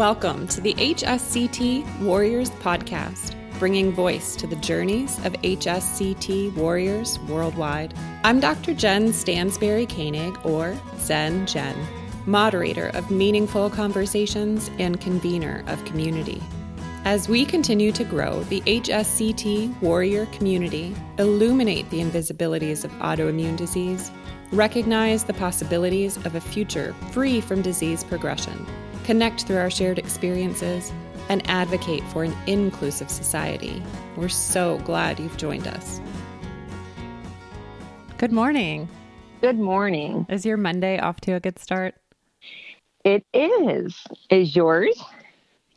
[0.00, 7.92] Welcome to the HSCT Warriors Podcast, bringing voice to the journeys of HSCT warriors worldwide.
[8.24, 8.72] I'm Dr.
[8.72, 11.76] Jen Stansberry Koenig, or Zen Jen,
[12.24, 16.42] moderator of meaningful conversations and convener of community.
[17.04, 24.10] As we continue to grow the HSCT warrior community, illuminate the invisibilities of autoimmune disease,
[24.50, 28.66] recognize the possibilities of a future free from disease progression,
[29.10, 30.92] connect through our shared experiences,
[31.28, 33.82] and advocate for an inclusive society.
[34.16, 36.00] We're so glad you've joined us.
[38.18, 38.88] Good morning.
[39.40, 40.26] Good morning.
[40.28, 41.96] Is your Monday off to a good start?
[43.04, 43.98] It is.
[44.30, 45.02] Is yours?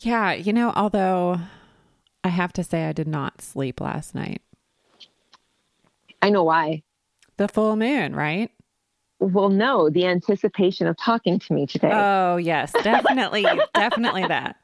[0.01, 1.39] Yeah, you know, although
[2.23, 4.43] I have to say I did not sleep last night.
[6.21, 6.83] I know why.
[7.37, 8.51] The full moon, right?
[9.23, 11.91] Well, no, the anticipation of talking to me today.
[11.93, 14.57] Oh, yes, definitely, definitely that.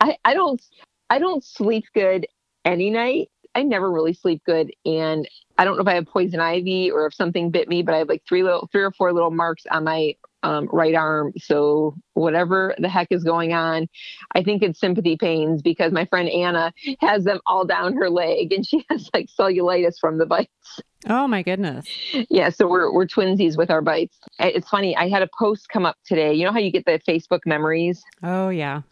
[0.00, 0.60] I, I don't
[1.08, 2.26] I don't sleep good
[2.64, 3.30] any night.
[3.54, 7.06] I never really sleep good and I don't know if I have poison ivy or
[7.06, 9.64] if something bit me, but I have like three little three or four little marks
[9.70, 11.32] on my um, right arm.
[11.38, 13.88] So whatever the heck is going on,
[14.34, 18.52] I think it's sympathy pains because my friend Anna has them all down her leg
[18.52, 20.80] and she has like cellulitis from the bites.
[21.08, 21.86] Oh my goodness.
[22.30, 24.18] Yeah, so we're we're twinsies with our bites.
[24.38, 24.96] It's funny.
[24.96, 26.32] I had a post come up today.
[26.32, 28.02] You know how you get the Facebook memories?
[28.22, 28.82] Oh yeah.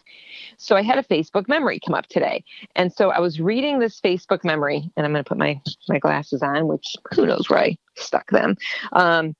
[0.57, 2.45] So I had a Facebook memory come up today.
[2.75, 5.99] And so I was reading this Facebook memory and I'm going to put my my
[5.99, 8.57] glasses on, which who knows where I stuck them.
[8.93, 9.37] Um,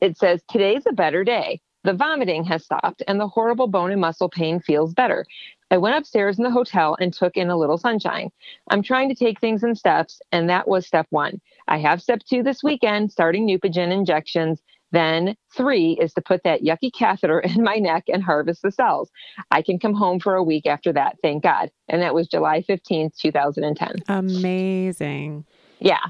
[0.00, 1.60] it says, Today's a better day.
[1.84, 5.24] The vomiting has stopped and the horrible bone and muscle pain feels better.
[5.70, 8.30] I went upstairs in the hotel and took in a little sunshine.
[8.70, 11.40] I'm trying to take things in steps, and that was step one.
[11.68, 14.60] I have step two this weekend, starting Neupogen injections.
[14.92, 19.10] Then three is to put that yucky catheter in my neck and harvest the cells.
[19.50, 21.70] I can come home for a week after that, thank God.
[21.88, 24.02] And that was July 15th, 2010.
[24.08, 25.44] Amazing.
[25.78, 26.06] Yeah.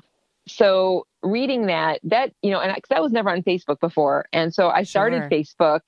[0.51, 4.27] So reading that, that, you know, and I was never on Facebook before.
[4.33, 5.31] And so I started Sure.
[5.31, 5.81] Facebook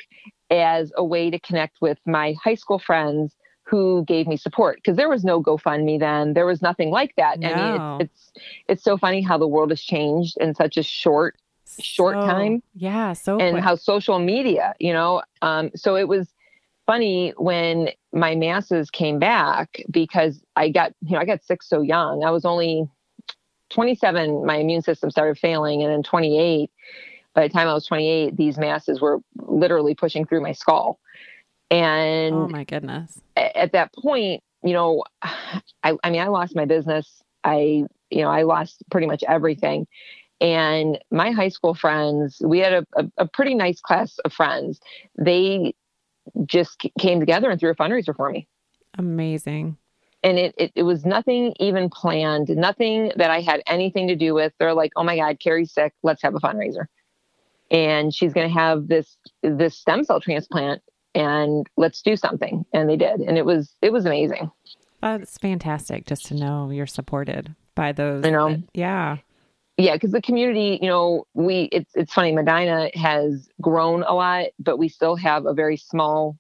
[0.51, 3.35] as a way to connect with my high school friends
[3.65, 6.35] who gave me support because there was no GoFundMe then.
[6.35, 7.39] There was nothing like that.
[7.43, 8.33] I mean, it's, it's
[8.69, 11.37] it's so funny how the world has changed in such a short
[11.81, 13.65] short So- time Yeah, so and quick.
[13.65, 16.29] how social media, you know, um, so it was
[16.87, 21.81] funny when my masses came back because I got, you know, I got sick so
[21.81, 22.25] young.
[22.25, 22.87] I was only
[23.73, 24.45] 27.
[24.47, 26.71] My immune system started failing, and then 28.
[27.35, 30.99] By the time I was 28, these masses were literally pushing through my skull.
[31.71, 33.19] And oh my goodness.
[33.37, 37.23] at that point, you know, I, I mean, I lost my business.
[37.45, 39.87] I, you know, I lost pretty much everything.
[40.41, 44.81] And my high school friends, we had a, a, a pretty nice class of friends.
[45.17, 45.75] They
[46.47, 48.49] just came together and threw a fundraiser for me.
[48.99, 49.79] Amazing.
[50.25, 54.35] And it, it, it was nothing even planned, nothing that I had anything to do
[54.35, 54.53] with.
[54.59, 55.93] They're like, oh my God, Carrie's sick.
[56.03, 56.87] Let's have a fundraiser.
[57.71, 60.83] And she's going to have this, this stem cell transplant
[61.15, 62.65] and let's do something.
[62.73, 63.21] And they did.
[63.21, 64.51] And it was, it was amazing.
[65.01, 68.25] That's fantastic just to know you're supported by those.
[68.25, 68.51] I know.
[68.51, 69.17] that- yeah.
[69.79, 74.49] yeah because the community you know we it's it's funny medina has grown a lot
[74.59, 76.37] but we still have a very small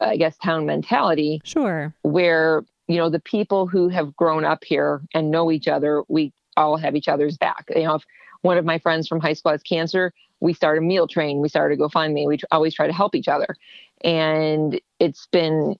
[0.00, 1.92] i guess town mentality Sure.
[2.02, 6.32] where you know the people who have grown up here and know each other we
[6.56, 7.64] all have each other's back.
[7.74, 8.04] You know if
[8.42, 11.40] one of my friends from high school has cancer we start a meal train.
[11.40, 12.26] We start a gofundme.
[12.26, 13.56] We always try to help each other.
[14.02, 15.76] And it's been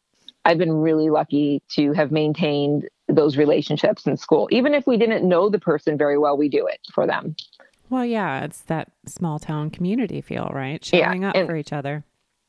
[0.46, 5.26] i've been really lucky to have maintained those relationships in school even if we didn't
[5.26, 7.34] know the person very well we do it for them.
[7.90, 10.86] Well, yeah, it's that small town community feel, right?
[10.92, 12.04] Yeah, Showing up and- for each other.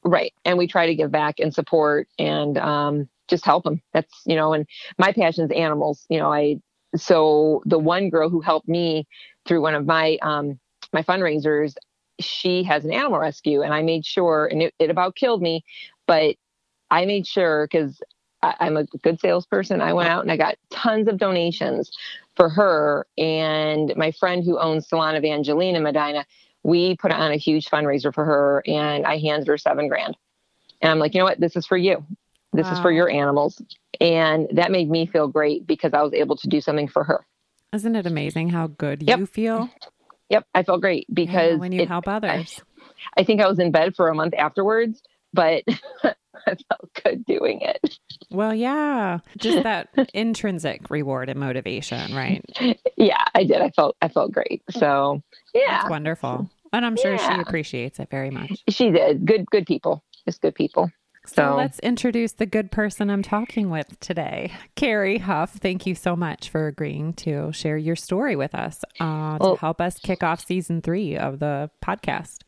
[0.05, 0.33] Right.
[0.45, 3.81] And we try to give back and support and um, just help them.
[3.91, 4.67] That's, you know, and
[4.99, 6.05] my passion is animals.
[6.09, 6.61] You know, I,
[6.95, 9.07] so the one girl who helped me
[9.47, 10.59] through one of my, um,
[10.93, 11.73] my fundraisers,
[12.19, 15.65] she has an animal rescue and I made sure, and it, it about killed me,
[16.05, 16.35] but
[16.91, 17.99] I made sure because
[18.43, 19.81] I'm a good salesperson.
[19.81, 21.91] I went out and I got tons of donations
[22.35, 26.27] for her and my friend who owns Salon Evangeline in Medina
[26.65, 30.17] we put on a huge fundraiser for her and I handed her seven grand.
[30.81, 31.39] And I'm like, you know what?
[31.39, 32.03] This is for you.
[32.53, 33.61] This is for your animals.
[34.01, 37.23] And that made me feel great because I was able to do something for her.
[37.71, 39.19] Isn't it amazing how good Yep.
[39.19, 39.69] you feel
[40.29, 40.47] Yep.
[40.55, 42.59] I felt great Yeah, because when you it- help others?
[43.15, 45.03] I think I was in bed for a month afterwards,
[45.33, 45.63] but
[46.03, 46.13] I
[46.45, 47.99] felt good doing it.
[48.31, 52.43] Well, yeah, just that intrinsic reward and motivation, right?
[52.97, 53.61] Yeah, I did.
[53.61, 54.63] I felt I felt great.
[54.71, 55.21] So
[55.53, 56.49] yeah, That's wonderful.
[56.73, 58.63] And I'm sure she appreciates it very much.
[58.69, 59.25] she did.
[59.25, 60.03] Good good people.
[60.25, 60.91] just good people.
[61.27, 64.51] So, so, let's introduce the good person I'm talking with today.
[64.75, 69.39] Carrie Huff, thank you so much for agreeing to share your story with us uh,
[69.39, 72.41] to well, help us kick off season three of the podcast.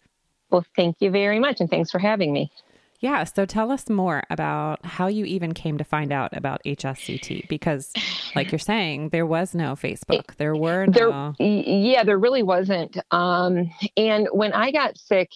[0.52, 1.60] Well, thank you very much.
[1.60, 2.52] And thanks for having me.
[3.00, 3.24] Yeah.
[3.26, 7.94] So tell us more about how you even came to find out about HSCT because,
[8.36, 10.36] like you're saying, there was no Facebook.
[10.38, 11.34] There were no.
[11.38, 12.98] There, yeah, there really wasn't.
[13.12, 15.30] Um, and when I got sick,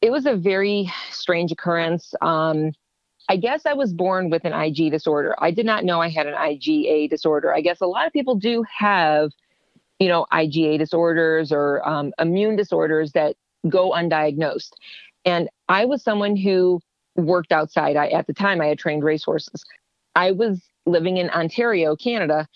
[0.00, 2.14] it was a very strange occurrence.
[2.22, 2.72] Um,
[3.28, 5.34] I guess I was born with an IG disorder.
[5.38, 7.54] I did not know I had an IgA disorder.
[7.54, 9.30] I guess a lot of people do have,
[9.98, 13.36] you know, IgA disorders or um, immune disorders that
[13.68, 14.72] go undiagnosed.
[15.24, 16.80] And I was someone who
[17.16, 17.96] worked outside.
[17.96, 19.64] I, at the time, I had trained racehorses.
[20.14, 22.48] I was living in Ontario, Canada,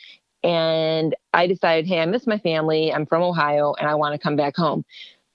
[0.42, 2.92] and I decided, hey, I miss my family.
[2.92, 4.84] I'm from Ohio, and I want to come back home.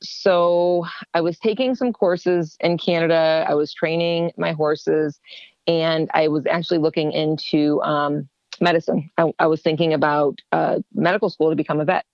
[0.02, 3.46] So I was taking some courses in Canada.
[3.48, 5.20] I was training my horses,
[5.68, 8.28] and I was actually looking into um,
[8.60, 9.10] medicine.
[9.18, 12.06] I, I, was thinking about uh, medical school to become a vet.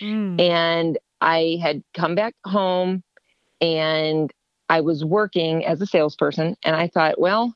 [0.00, 0.40] Mm.
[0.40, 3.02] And I had come back home
[3.60, 4.32] and
[4.68, 7.54] I was working as a salesperson, and I thought, well,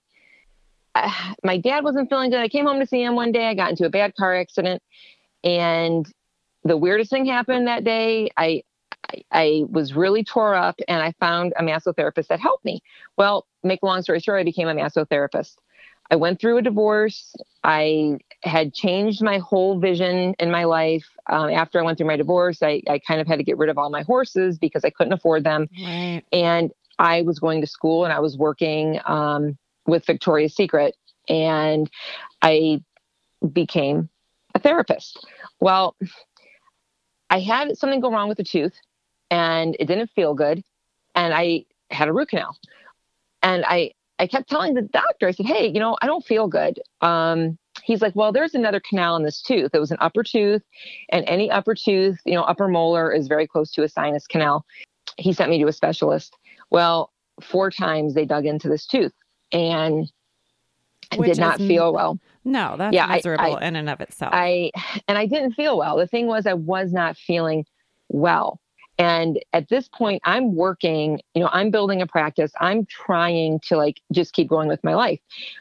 [0.94, 1.10] uh,
[1.43, 2.40] my dad wasn't feeling good.
[2.40, 3.46] I came home to see him one day.
[3.46, 4.82] I got into a bad car accident,
[5.44, 6.06] and
[6.64, 8.31] the weirdest thing happened that day.
[8.37, 8.62] I,
[9.10, 12.82] I, I was really tore up, and I found a massotherapist that helped me.
[13.16, 15.56] Well, make a long story short, I became a massotherapist.
[16.11, 17.34] I went through a divorce.
[17.64, 21.04] I had changed my whole vision in my life.
[21.28, 23.69] Um, after I went through my divorce, I, I kind of had to get rid
[23.69, 25.69] of all my horses because I couldn't afford them.
[25.78, 26.22] Right.
[26.32, 29.56] And I was going to school and I was working um,
[29.87, 30.97] with Victoria's Secret,
[31.29, 31.91] and
[32.43, 32.83] I
[33.53, 34.09] became
[34.55, 35.25] a therapist.
[35.61, 35.97] Well,
[37.31, 38.75] I had something go wrong with the tooth,
[39.31, 40.62] and it didn't feel good,
[41.15, 42.56] and I had a root canal,
[43.43, 46.49] and I I kept telling the doctor, I said, "Hey, you know, I don't feel
[46.49, 49.71] good." Um, he's like, "Well, there's another canal in this tooth.
[49.75, 50.62] It was an upper tooth,
[51.11, 54.65] and any upper tooth, you know, upper molar is very close to a sinus canal."
[55.17, 56.37] He sent me to a specialist,
[56.70, 57.12] well,
[57.43, 59.15] four times they dug into this tooth
[59.53, 60.11] and
[61.17, 62.19] Which did not feel well.
[62.44, 64.32] No, that's yeah, miserable I, I, in and of itself.
[64.35, 64.70] I
[65.06, 65.97] and I didn't feel well.
[65.97, 67.65] The thing was I was not feeling
[68.09, 68.61] well.
[69.00, 72.50] And at this point, I'm working, you know, I'm building a practice.
[72.61, 75.21] I'm trying to like just keep going with my life.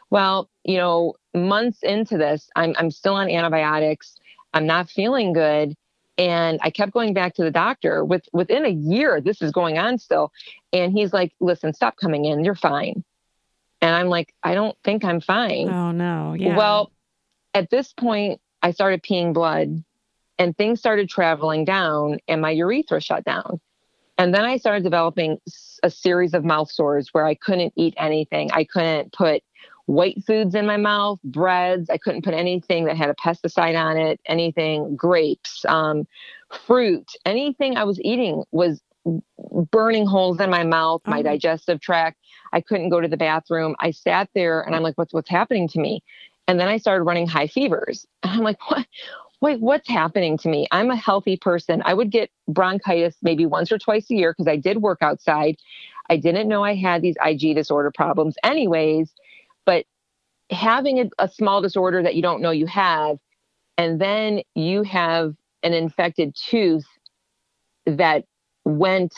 [0.09, 4.15] Well, you know, months into this, I'm I'm still on antibiotics.
[4.53, 5.75] I'm not feeling good
[6.17, 9.77] and i kept going back to the doctor with within a year this is going
[9.77, 10.31] on still.
[10.73, 12.43] And he's like listen stop coming in.
[12.43, 13.03] You're fine.
[13.81, 15.69] And i'm like i don't think i'm fine.
[15.69, 16.33] Oh no.
[16.33, 16.57] Yeah.
[16.57, 16.91] Well
[17.53, 19.83] at this point i started peeing blood
[20.39, 23.59] and things started traveling down and my urethra shut down.
[24.17, 25.39] And then i started developing
[25.83, 28.51] a series of mouth sores where i couldn't eat anything.
[28.51, 29.43] I couldn't put
[29.87, 31.89] white foods in my mouth, breads.
[31.89, 36.05] I couldn't put anything that had a pesticide on it, anything, grapes, um,
[36.65, 38.81] fruit, anything I was eating was
[39.71, 41.23] burning holes in my mouth, my oh.
[41.23, 42.17] digestive tract.
[42.51, 43.75] I couldn't go to the bathroom.
[43.79, 46.03] I sat there and I'm like, what's what's happening to me?
[46.47, 48.05] And then I started running high fevers.
[48.23, 48.85] And I'm like, what?
[49.39, 50.67] Wait, what's happening to me?
[50.71, 51.83] I'm a healthy person.
[51.85, 55.57] I would get bronchitis maybe once or twice a year because I did work outside.
[56.09, 59.13] I didn't know I had these IG disorder problems, anyways.
[60.49, 63.17] But having a, a small disorder that you don't know you have,
[63.77, 66.85] and then you have an infected tooth
[67.85, 68.25] that
[68.65, 69.13] went,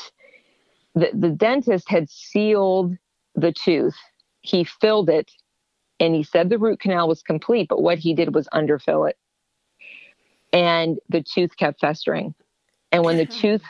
[0.95, 2.95] the, the dentist had sealed
[3.35, 3.95] the tooth,
[4.41, 5.31] he filled it,
[5.99, 9.17] and he said the root canal was complete, but what he did was underfill it.
[10.51, 12.33] And the tooth kept festering.
[12.91, 13.63] And when the tooth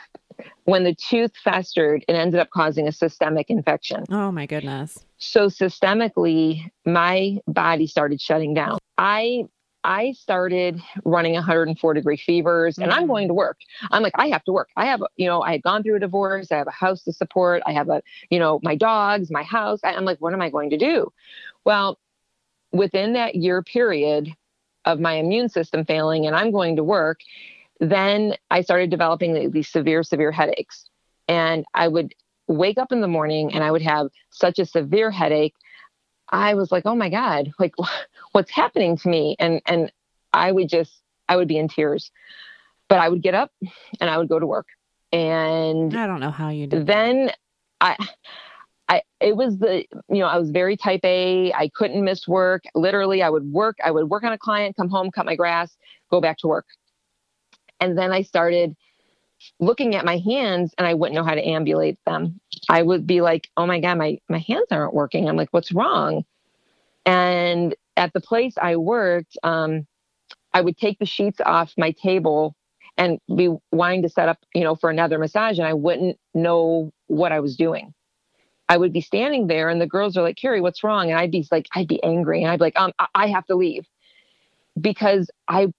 [0.64, 4.04] when the tooth festered, it ended up causing a systemic infection.
[4.10, 5.04] Oh my goodness.
[5.20, 8.78] So systemically, my body started shutting down.
[8.98, 9.44] I
[9.82, 13.08] I started running 104 degree fevers and I'm mm-hmm.
[13.08, 13.58] going to work.
[13.90, 14.68] I'm like, I have to work.
[14.76, 16.52] I have, you know, I had gone through a divorce.
[16.52, 17.62] I have a house to support.
[17.64, 19.80] I have a, you know, my dogs, my house.
[19.82, 21.10] I'm like, what am I going to do?
[21.64, 21.98] Well,
[22.72, 24.34] within that year period
[24.84, 27.20] of my immune system failing and I'm going to work,
[27.78, 30.90] then I started developing these severe, severe headaches.
[31.26, 32.14] And I would
[32.52, 35.54] wake up in the morning and I would have such a severe headache.
[36.28, 37.74] I was like, oh my God, like
[38.32, 39.36] what's happening to me?
[39.38, 39.92] And and
[40.32, 40.92] I would just
[41.28, 42.10] I would be in tears.
[42.88, 43.52] But I would get up
[44.00, 44.66] and I would go to work.
[45.12, 46.86] And I don't know how you did.
[46.86, 47.38] Then that.
[47.80, 47.96] I
[48.88, 51.52] I, it was the, you know, I was very type A.
[51.52, 52.64] I couldn't miss work.
[52.74, 53.76] Literally, I would work.
[53.84, 55.76] I would work on a client, come home, cut my grass,
[56.10, 56.66] go back to work.
[57.78, 58.74] And then I started
[59.58, 62.40] looking at my hands and I wouldn't know how to ambulate them.
[62.68, 65.28] I would be like, oh my God, my, my hands aren't working.
[65.28, 66.24] I'm like, what's wrong?
[67.06, 69.86] And at the place I worked, um,
[70.52, 72.54] I would take the sheets off my table
[72.96, 76.92] and be wanting to set up, you know, for another massage, and I wouldn't know
[77.06, 77.94] what I was doing.
[78.68, 81.30] I would be standing there, and the girls are like, "Carrie, what's wrong?" And I'd
[81.30, 83.86] be like, I'd be angry, and I'd be like, "Um, I have to leave,"
[84.80, 85.72] because I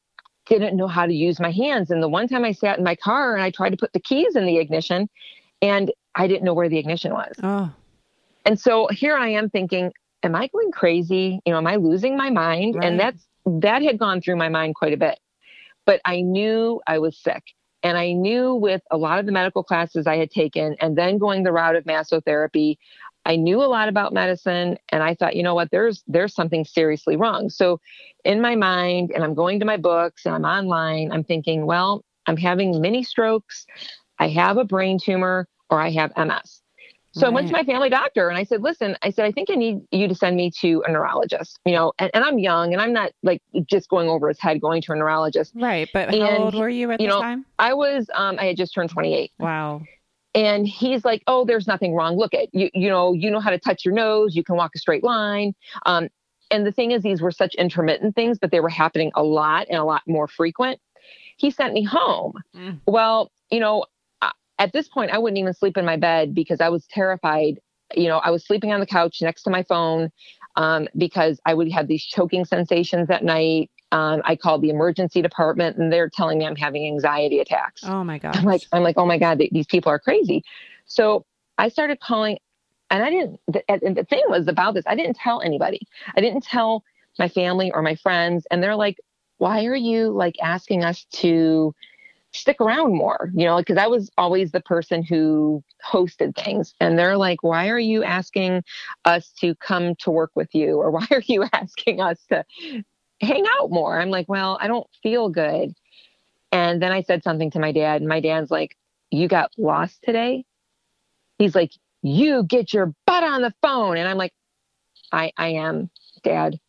[0.60, 1.91] didn't know how to use my hands.
[1.91, 4.00] And the one time I sat in my car and I tried to put the
[4.00, 5.10] keys in the ignition,
[5.62, 7.36] and I didn't know where the ignition was.
[7.43, 7.72] Oh.
[8.46, 9.91] And so here I am thinking,
[10.24, 11.39] am I going crazy?
[11.46, 12.75] You know, am I losing my mind?
[12.75, 12.86] Right.
[12.86, 15.20] And that's that had gone through my mind quite a bit.
[15.86, 17.43] But I knew I was sick.
[17.84, 21.17] And I knew with a lot of the medical classes I had taken and then
[21.17, 22.77] going the route of massotherapy,
[23.25, 26.66] I knew a lot about medicine and I thought, you know what, there's there's something
[26.66, 27.50] seriously wrong.
[27.50, 27.80] So
[28.25, 32.04] in my mind, and I'm going to my books and I'm online, I'm thinking, well,
[32.28, 33.66] I'm having mini strokes,
[34.20, 36.62] I have a brain tumor, or I have MS.
[37.13, 39.50] So I went to my family doctor and I said, listen, I said, I think
[39.51, 42.72] I need you to send me to a neurologist, you know, and, and I'm young
[42.72, 45.51] and I'm not like just going over his head going to a neurologist.
[45.54, 45.90] Right.
[45.92, 47.46] But how And, old were you at you the know, time?
[47.60, 49.82] I was, um, I had just turned 28 Wow.
[50.34, 52.18] And he's like, oh, there's nothing wrong.
[52.18, 54.36] Look at you, you know, you know how to touch your nose.
[54.36, 55.54] You can walk a straight line.
[55.86, 56.10] Um,
[56.50, 59.68] and the thing is, these were such intermittent things, but they were happening a lot
[59.70, 60.80] and a lot more frequent.
[61.38, 62.34] He sent me home.
[62.56, 62.80] Mm.
[62.86, 63.86] Well, you know,
[64.62, 67.60] at this point, I wouldn't even sleep in my bed because I was terrified.
[67.96, 70.12] You know, I was sleeping on the couch next to my phone
[70.56, 73.72] um, because I would have these choking sensations at night.
[73.91, 77.83] Um, I called the emergency department and they're telling me I'm having anxiety attacks.
[77.86, 78.38] Oh my god!
[78.38, 80.43] I'm like, I'm like, oh my God, these people are crazy.
[80.86, 81.25] So
[81.57, 82.38] I started calling,
[82.89, 83.39] and I didn't.
[83.48, 85.81] The, and the thing was about this, I didn't tell anybody.
[86.15, 86.83] I didn't tell
[87.19, 88.98] my family or my friends, and they're like,
[89.38, 91.75] why are you like asking us to
[92.31, 93.29] stick around more?
[93.33, 97.69] You know, because I was always the person who hosted things, and they're like, why
[97.69, 98.63] are you asking
[99.05, 102.45] us to come to work with you, or why are you asking us to
[103.22, 104.00] hang out more?
[104.00, 105.74] I'm like, well, I don't feel good.
[106.51, 108.75] And then I said something to my dad, and my dad's like,
[109.10, 110.46] You got lost today?
[111.38, 113.98] He's like, You get your butt on the phone.
[113.98, 114.34] And I'm like,
[115.12, 115.90] I, I am,
[116.24, 116.60] Dad.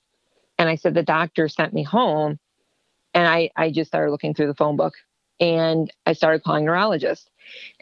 [0.58, 2.38] And I said, The doctor sent me home.
[3.14, 4.94] And I, I just started looking through the phone book
[5.42, 7.28] and I started calling neurologists.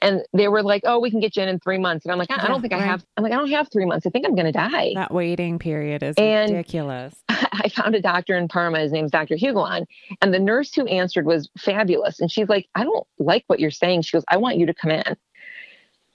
[0.02, 2.05] And they were like, Oh, we can get you in in three months.
[2.05, 3.85] And I'm like, I, I don't think I have, I'm like, I don't have three
[3.85, 4.07] months.
[4.07, 4.93] I think I'm going to die.
[4.95, 7.14] that waiting period is And- ridiculous.
[7.29, 8.81] I found a doctor in Parma.
[8.81, 9.37] His name's Dr.
[9.37, 9.85] Hugelon.
[10.23, 12.19] And the nurse who answered was fabulous.
[12.19, 14.02] And she's like, I don't like what you're saying.
[14.02, 15.05] She goes, I want you to come in.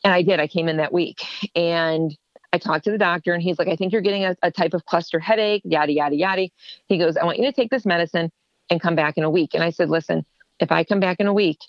[0.04, 0.40] And I did.
[0.40, 1.22] I came in that week
[1.56, 2.16] and
[2.52, 4.74] I talked to the doctor and he's like, I think you're getting a, a type
[4.74, 6.50] of cluster headache, yada, yada, yada.
[6.88, 8.32] He goes, I want you to take this medicine
[8.70, 9.54] and come back in a week.
[9.54, 10.26] And I said, listen,
[10.60, 11.60] if I come back in a week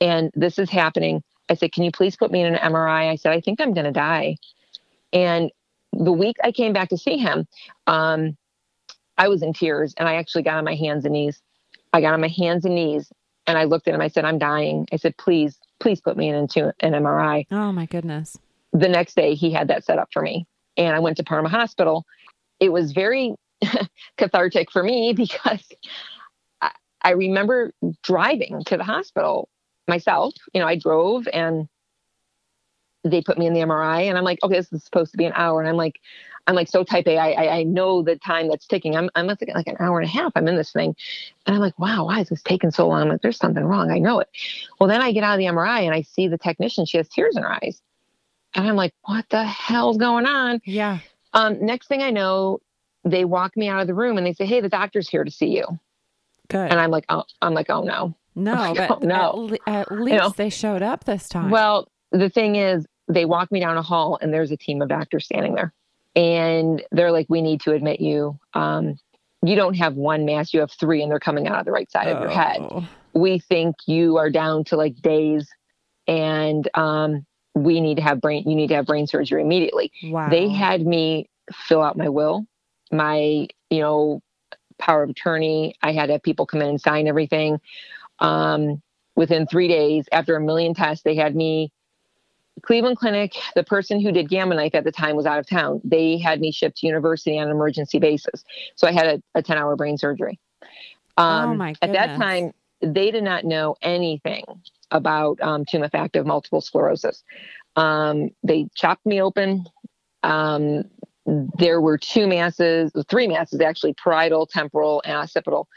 [0.00, 3.10] and this is happening, I said, can you please put me in an MRI?
[3.10, 4.36] I said, I think I'm going to die.
[5.12, 5.50] And
[5.92, 7.46] the week I came back to see him,
[7.86, 8.36] um,
[9.16, 11.40] I was in tears and I actually got on my hands and knees.
[11.92, 13.10] I got on my hands and knees
[13.46, 14.00] and I looked at him.
[14.00, 14.86] I said, I'm dying.
[14.92, 17.46] I said, please, please put me in into an MRI.
[17.50, 18.38] Oh my goodness.
[18.72, 20.46] The next day, he had that set up for me.
[20.76, 22.04] And I went to Parma Hospital.
[22.60, 23.34] It was very
[24.18, 25.66] cathartic for me because
[27.02, 29.48] I, remember driving to the hospital
[29.86, 30.34] myself.
[30.52, 31.68] You know, I drove and
[33.04, 35.24] they put me in the MRI and I'm like, okay, this is supposed to be
[35.24, 35.60] an hour.
[35.60, 36.00] And I'm like,
[36.46, 37.18] I'm like so type A.
[37.18, 38.96] I, I, I know the time that's ticking.
[38.96, 40.32] I'm, I'm thinking like an hour and a half.
[40.34, 40.96] I'm in this thing.
[41.46, 43.02] And I'm like, wow, why is this taking so long?
[43.02, 43.90] I'm like, there's something wrong.
[43.90, 44.28] I know it.
[44.80, 46.86] Well, then I get out of the MRI and I see the technician.
[46.86, 47.80] She has tears in her eyes.
[48.54, 50.60] And I'm like, what the hell's going on?
[50.64, 50.98] Yeah.
[51.34, 52.60] Um, next thing I know,
[53.04, 55.30] they walk me out of the room and they say, hey, the doctor's here to
[55.30, 55.64] see you.
[56.48, 56.70] Good.
[56.70, 58.14] And I'm like, oh, I'm like, oh no.
[58.34, 59.14] no, Oh, but no.
[59.14, 60.28] at, le- at least know.
[60.30, 61.50] they showed up this time.
[61.50, 64.90] Well, the thing is, they walk me down a hall and there's a team of
[64.90, 65.72] actors standing there.
[66.14, 68.38] And they're like, we need to admit you.
[68.54, 68.98] Um,
[69.42, 71.90] you don't have one mass, you have three, and they're coming out of the right
[71.90, 72.58] side of your head.
[72.60, 72.86] Oh.
[73.14, 75.48] We think you are down to like days
[76.06, 77.24] and um,
[77.54, 79.92] we need to have brain, you need to have brain surgery immediately.
[80.04, 80.28] Wow.
[80.28, 82.46] They had me fill out my will,
[82.90, 84.22] my, you know,
[84.78, 85.74] power of attorney.
[85.82, 87.60] I had to have people come in and sign everything.
[88.18, 88.82] Um,
[89.16, 91.72] within three days, after a million tests, they had me.
[92.62, 95.80] Cleveland Clinic, the person who did Gamma Knife at the time was out of town.
[95.84, 98.44] They had me shipped to university on an emergency basis.
[98.74, 100.40] So I had a, a 10 hour brain surgery.
[101.16, 104.44] Um, Oh, my At that time, they did not know anything
[104.90, 107.22] about um, tumefactive multiple sclerosis.
[107.76, 109.64] Um, they chopped me open.
[110.22, 110.84] Um,
[111.58, 115.68] there were two masses, three masses actually, parietal, temporal, and occipital.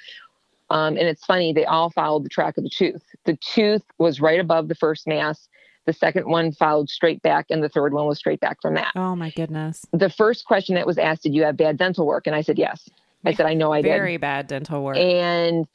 [0.70, 3.03] Um, and it's funny, they all followed the track of the tooth.
[3.25, 5.50] The tooth was right above the first mass.
[5.86, 8.93] The second one followed straight back, and the third one was straight back from that.
[8.96, 9.86] Oh my goodness.
[9.91, 12.27] The first question that was asked, Did you have bad dental work?
[12.27, 12.88] And I said, Yes.
[13.25, 14.00] I said, I know I Very did.
[14.00, 14.98] Very bad dental work.
[14.98, 15.67] And,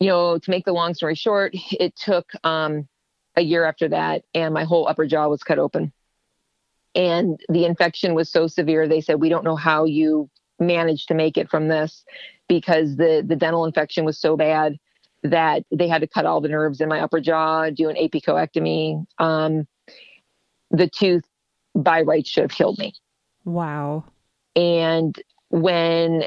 [0.00, 2.88] you know, to make the long story short, it took um,
[3.36, 5.92] a year after that, and my whole upper jaw was cut open.
[6.94, 11.14] And the infection was so severe, they said, We don't know how you managed to
[11.14, 12.04] make it from this
[12.48, 14.78] because the, the dental infection was so bad
[15.22, 19.04] that they had to cut all the nerves in my upper jaw, do an apicoectomy.
[19.18, 19.66] Um,
[20.70, 21.24] the tooth
[21.74, 22.94] by rights should have killed me.
[23.44, 24.04] Wow.
[24.56, 25.14] And
[25.50, 26.24] when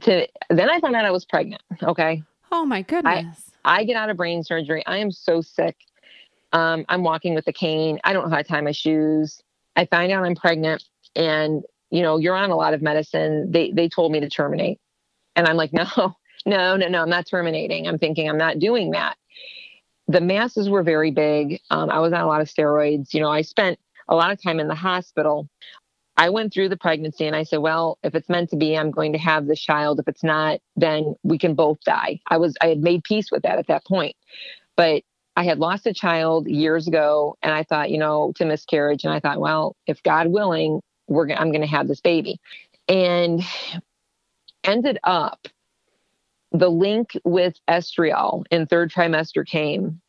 [0.00, 1.62] to then I found out I was pregnant.
[1.82, 2.22] Okay.
[2.52, 3.50] Oh my goodness.
[3.64, 4.84] I, I get out of brain surgery.
[4.86, 5.76] I am so sick.
[6.52, 8.00] Um, I'm walking with a cane.
[8.04, 9.40] I don't know how to tie my shoes.
[9.76, 13.50] I find out I'm pregnant and you know, you're on a lot of medicine.
[13.50, 14.78] They they told me to terminate.
[15.36, 15.86] And I'm like, no,
[16.46, 17.86] no, no, no, I'm not terminating.
[17.86, 19.16] I'm thinking I'm not doing that.
[20.08, 21.60] The masses were very big.
[21.70, 23.12] Um, I was on a lot of steroids.
[23.14, 23.78] You know, I spent
[24.08, 25.48] a lot of time in the hospital.
[26.16, 28.90] I went through the pregnancy and I said, well, if it's meant to be, I'm
[28.90, 30.00] going to have this child.
[30.00, 32.20] If it's not, then we can both die.
[32.26, 34.16] I was, I had made peace with that at that point.
[34.76, 35.02] But
[35.36, 39.04] I had lost a child years ago and I thought, you know, to miscarriage.
[39.04, 42.40] And I thought, well, if God willing, we're, I'm going to have this baby.
[42.88, 43.42] And
[44.64, 45.46] ended up
[46.52, 50.00] the link with estriol in third trimester came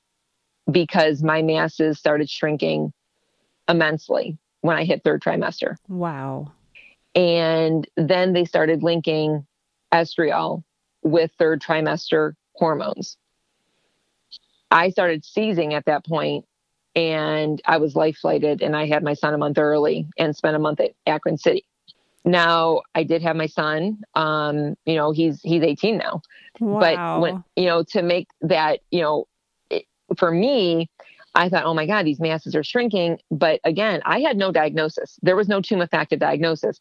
[0.70, 2.92] because my masses started shrinking
[3.68, 5.76] immensely when I hit third trimester.
[5.88, 6.52] Wow.
[7.14, 9.46] And then they started linking
[9.94, 10.64] estriol
[11.04, 13.18] with third trimester hormones.
[14.72, 16.46] I started seizing at that point
[16.96, 20.56] and I was life flighted and I had my son a month early and spent
[20.56, 21.66] a month at Akron City.
[22.24, 24.02] Now I did have my son.
[24.16, 26.22] Um, you know, he's he's 18 now.
[26.60, 26.80] Wow.
[26.80, 29.28] But when you know, to make that, you know,
[29.70, 29.86] it,
[30.18, 30.90] for me,
[31.34, 33.20] I thought, oh my God, these masses are shrinking.
[33.32, 35.18] But again, I had no diagnosis.
[35.22, 36.78] There was no tumefactive diagnosis.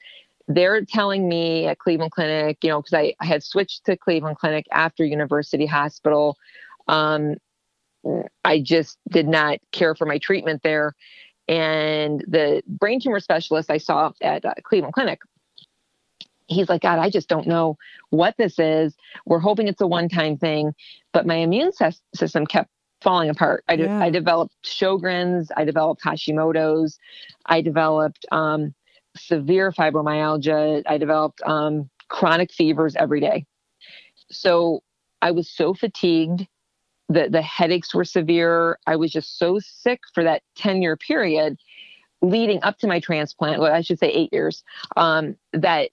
[0.49, 4.39] They're telling me at Cleveland Clinic, you know, because I, I, had switched to Cleveland
[4.39, 6.37] Clinic after University Hospital.
[6.89, 7.37] Um,
[8.45, 10.95] I just did not care for my treatment there.
[11.49, 15.21] And the brain tumor specialist I saw at uh, Cleveland Clinic,
[16.47, 17.77] he's like, God, I just don't know
[18.11, 18.95] what this is.
[19.27, 20.75] We're hoping it's a one time thing.
[21.13, 21.73] But my immune
[22.15, 23.65] system kept falling apart.
[23.69, 24.01] I, de- yeah.
[24.01, 26.99] I developed Sjogren's, I developed Hashimoto's,
[27.47, 28.75] I developed um,
[29.17, 33.47] severe fibromyalgia, I developed um, chronic fevers every day.
[34.31, 34.83] So
[35.23, 36.47] I was so fatigued.
[37.11, 38.79] The, the headaches were severe.
[38.87, 41.59] I was just so sick for that 10 year period
[42.23, 43.61] leading up to my transplant.
[43.61, 44.63] Well, I should say eight years.
[44.97, 45.91] Um, that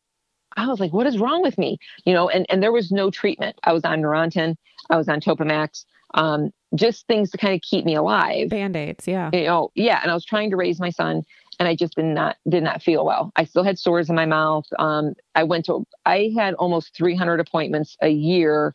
[0.55, 1.77] I was like, what is wrong with me?
[2.05, 3.57] You know, and, and there was no treatment.
[3.63, 4.55] I was on Neurontin,
[4.89, 8.49] I was on Topamax, um, just things to kind of keep me alive.
[8.49, 9.29] Band-aids, yeah.
[9.33, 9.99] You know, yeah.
[10.01, 11.23] And I was trying to raise my son
[11.59, 13.31] and I just did not did not feel well.
[13.35, 14.65] I still had sores in my mouth.
[14.77, 18.73] Um, I went to I had almost 300 appointments a year.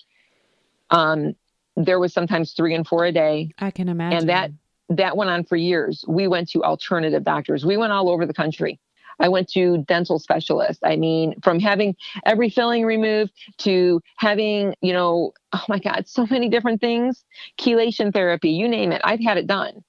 [0.90, 1.34] Um,
[1.76, 3.50] there was sometimes three and four a day.
[3.58, 4.18] I can imagine.
[4.18, 4.50] And that
[4.88, 6.04] that went on for years.
[6.06, 7.64] We went to alternative doctors.
[7.64, 8.78] We went all over the country.
[9.18, 10.82] I went to dental specialists.
[10.84, 11.94] I mean, from having
[12.26, 17.24] every filling removed to having, you know, oh my God, so many different things,
[17.58, 19.00] chelation therapy, you name it.
[19.04, 19.84] I've had it done.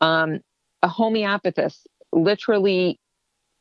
[0.00, 0.40] Um,
[0.82, 3.00] a homeopathist literally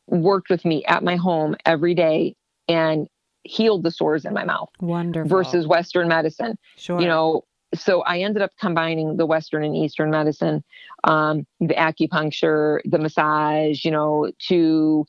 [0.07, 2.35] worked with me at my home every day
[2.67, 3.07] and
[3.43, 4.69] healed the sores in my mouth.
[4.79, 5.29] Wonderful.
[5.29, 6.57] Versus Western medicine.
[6.75, 6.99] Sure.
[6.99, 10.63] You know, so I ended up combining the Western and Eastern medicine,
[11.03, 15.05] um, the acupuncture, the massage, you know, to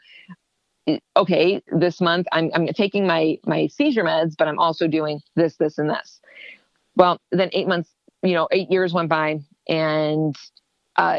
[1.17, 5.57] okay, this month I'm I'm taking my my seizure meds, but I'm also doing this,
[5.57, 6.21] this, and this.
[6.97, 7.91] Well, then eight months,
[8.23, 10.35] you know, eight years went by, and
[10.97, 11.19] uh,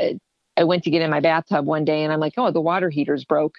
[0.55, 2.89] I went to get in my bathtub one day, and I'm like, oh, the water
[2.89, 3.55] heater's broke.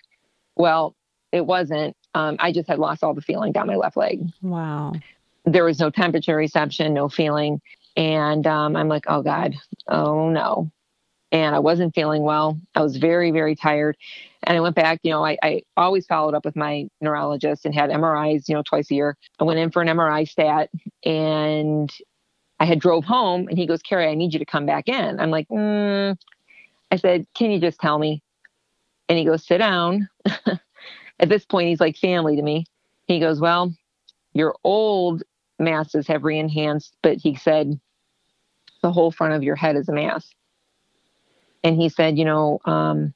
[0.56, 0.96] Well,
[1.30, 1.96] it wasn't.
[2.14, 4.22] Um, I just had lost all the feeling down my left leg.
[4.42, 4.94] Wow.
[5.52, 7.61] There was no temperature reception, no feeling.
[7.96, 9.54] And um, I'm like, oh God,
[9.88, 10.70] oh no.
[11.30, 12.58] And I wasn't feeling well.
[12.74, 13.96] I was very, very tired.
[14.44, 17.74] And I went back, you know, I, I always followed up with my neurologist and
[17.74, 19.16] had MRIs, you know, twice a year.
[19.38, 20.70] I went in for an MRI stat
[21.04, 21.92] and
[22.61, 25.20] I had drove home and he goes, Carrie, I need you to come back in.
[25.20, 26.16] I'm like, mm.
[26.90, 28.22] I said, can you just tell me?
[29.08, 30.08] And he goes, sit down.
[31.20, 32.64] At this point, he's like family to me.
[33.06, 33.74] He goes, well,
[34.34, 35.22] your old
[35.59, 37.79] masses have re-enhanced, but he said
[38.83, 40.29] the whole front of your head is a mass.
[41.64, 43.12] And he said, you know, um,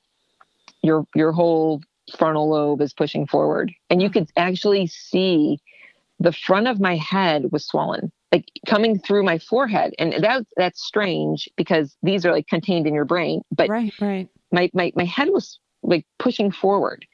[0.83, 1.81] your your whole
[2.19, 5.61] frontal lobe is pushing forward, and you could actually see
[6.19, 8.11] the front of my head was swollen.
[8.33, 9.95] like coming through my forehead.
[9.99, 13.43] And that that's strange because these are like contained in your brain.
[13.53, 14.29] But right, right.
[14.51, 17.05] My my my head was like pushing forward.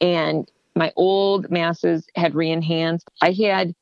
[0.00, 3.10] And my old masses had re-enhanced.
[3.20, 3.74] I had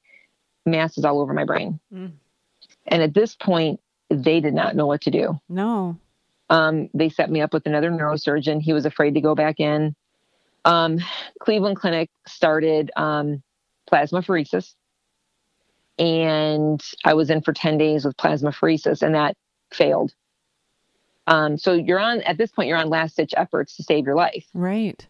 [0.67, 1.81] masses all over my brain.
[1.93, 2.13] Mm.
[2.87, 5.41] And at this point, they did not know what to do.
[5.49, 5.99] No.
[6.51, 8.61] Um, they set me up with another neurosurgeon.
[8.61, 9.95] He was afraid to go back in.
[10.65, 10.99] Um,
[11.41, 13.43] Cleveland Clinic started um,
[13.91, 14.75] plasmapheresis.
[15.99, 19.37] And I was in for 10 days with plasmapheresis, and that
[19.73, 20.13] failed.
[21.27, 24.15] Um, so you're on, at this point, you're on last ditch efforts to save your
[24.15, 24.47] life.
[24.55, 25.07] Right.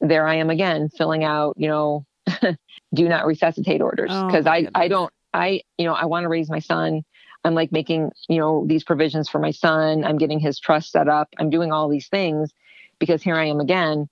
[0.00, 2.06] There I am again, filling out, you know,
[2.94, 4.72] do not resuscitate orders because oh, I, goodness.
[4.74, 7.02] I don't, I, you know, I want to raise my son.
[7.44, 10.04] I'm like making, you know, these provisions for my son.
[10.04, 11.28] I'm getting his trust set up.
[11.38, 12.52] I'm doing all these things
[12.98, 14.08] because here I am again.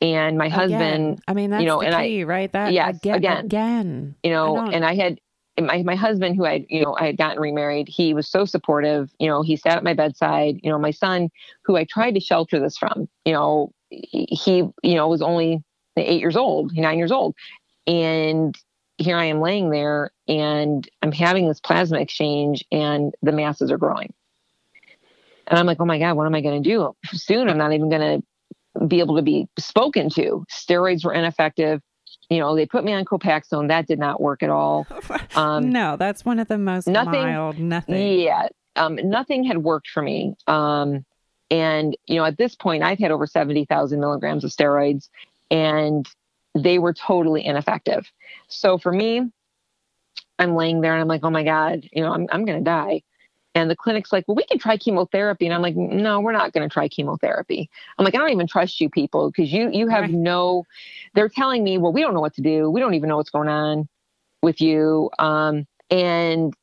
[0.00, 0.58] And my again.
[0.58, 2.52] husband, I mean, that's you know, and key, I, right?
[2.52, 4.14] That yes, again, again, again.
[4.22, 5.18] you know, and I had
[5.60, 9.10] my, my husband who I, you know, I had gotten remarried, he was so supportive,
[9.18, 11.30] you know, he sat at my bedside, you know, my son
[11.64, 15.62] who I tried to shelter this from, you know, he, you know, was only
[16.02, 17.34] eight years old, nine years old.
[17.86, 18.56] And
[18.98, 23.78] here I am laying there and I'm having this plasma exchange and the masses are
[23.78, 24.12] growing.
[25.46, 26.94] And I'm like, oh my God, what am I going to do?
[27.12, 30.44] Soon I'm not even going to be able to be spoken to.
[30.50, 31.80] Steroids were ineffective.
[32.28, 33.68] You know, they put me on Copaxone.
[33.68, 34.86] That did not work at all.
[35.36, 37.58] Um, no, that's one of the most nothing, mild.
[37.60, 38.18] Nothing.
[38.18, 38.48] Yeah.
[38.74, 40.34] Um, nothing had worked for me.
[40.48, 41.04] Um,
[41.50, 45.08] and, you know, at this point, I've had over 70,000 milligrams of steroids
[45.50, 46.08] and
[46.54, 48.10] they were totally ineffective.
[48.48, 49.30] So for me,
[50.38, 52.64] I'm laying there and I'm like, oh my God, you know, I'm, I'm going to
[52.64, 53.02] die.
[53.54, 55.46] And the clinic's like, well, we can try chemotherapy.
[55.46, 57.68] And I'm like, no, we're not going to try chemotherapy.
[57.98, 60.12] I'm like, I don't even trust you people because you, you have right.
[60.12, 60.64] no,
[61.14, 62.70] they're telling me, well, we don't know what to do.
[62.70, 63.88] We don't even know what's going on
[64.42, 65.10] with you.
[65.18, 66.54] Um, and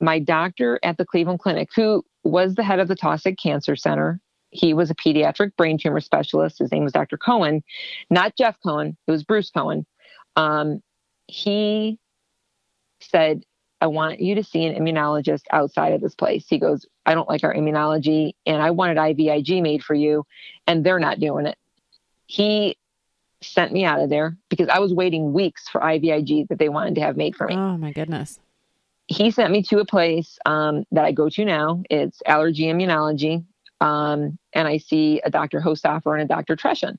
[0.00, 4.20] my doctor at the Cleveland Clinic, who was the head of the Taussig Cancer Center,
[4.56, 6.58] he was a pediatric brain tumor specialist.
[6.58, 7.16] His name was Dr.
[7.16, 7.62] Cohen,
[8.10, 8.96] not Jeff Cohen.
[9.06, 9.86] It was Bruce Cohen.
[10.36, 10.82] Um,
[11.26, 11.98] he
[13.00, 13.42] said,
[13.80, 16.46] I want you to see an immunologist outside of this place.
[16.48, 20.24] He goes, I don't like our immunology and I wanted IVIG made for you
[20.66, 21.58] and they're not doing it.
[22.26, 22.78] He
[23.42, 26.94] sent me out of there because I was waiting weeks for IVIG that they wanted
[26.94, 27.54] to have made for me.
[27.54, 28.40] Oh my goodness.
[29.08, 31.82] He sent me to a place um, that I go to now.
[31.90, 33.44] It's allergy immunology
[33.80, 35.60] um, and I see a Dr.
[35.60, 36.56] Hostoffer and a Dr.
[36.56, 36.98] Treschen.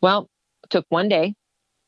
[0.00, 0.28] Well,
[0.70, 1.34] took one day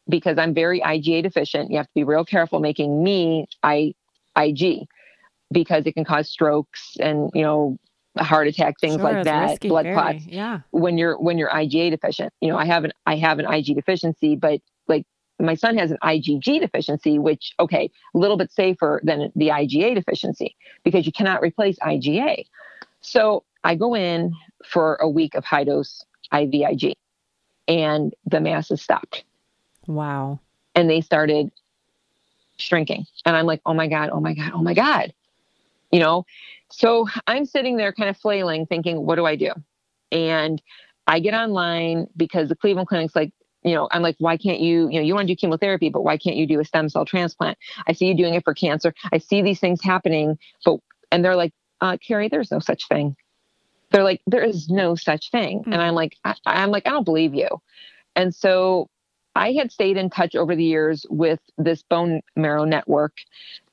[0.09, 1.70] because I'm very IgA deficient.
[1.70, 3.94] You have to be real careful making me I,
[4.37, 4.87] IG
[5.53, 7.79] because it can cause strokes and you know
[8.18, 11.51] heart attack things sure, like that risky, blood very, clots yeah when you're when you're
[11.51, 15.05] IgA deficient you know I have an I have an Ig deficiency but like
[15.40, 19.94] my son has an IgG deficiency which okay a little bit safer than the IgA
[19.94, 22.44] deficiency because you cannot replace IgA
[23.01, 26.92] so I go in for a week of high dose IVIG
[27.66, 29.24] and the masses stopped.
[29.87, 30.38] Wow.
[30.74, 31.50] And they started
[32.59, 33.07] shrinking.
[33.24, 35.12] And I'm like, oh my God, oh my God, oh my God.
[35.90, 36.27] You know,
[36.70, 39.53] so I'm sitting there kind of flailing, thinking, what do I do?
[40.12, 40.61] And
[41.07, 44.88] I get online because the Cleveland Clinic's like, you know, I'm like, why can't you,
[44.90, 47.07] you know, you want to do chemotherapy, but why can't you do a stem cell
[47.07, 47.57] transplant?
[47.87, 48.92] I see you doing it for cancer.
[49.12, 53.16] I see these things happening, but, and they're like, uh, Carrie, there's no such thing
[53.95, 55.61] they're like, there is no such thing.
[55.61, 55.73] Mm-hmm.
[55.73, 57.49] And I'm like, I, I'm like, I don't believe you.
[58.17, 58.89] And so
[59.37, 63.13] I had stayed in touch over the years with this bone marrow network.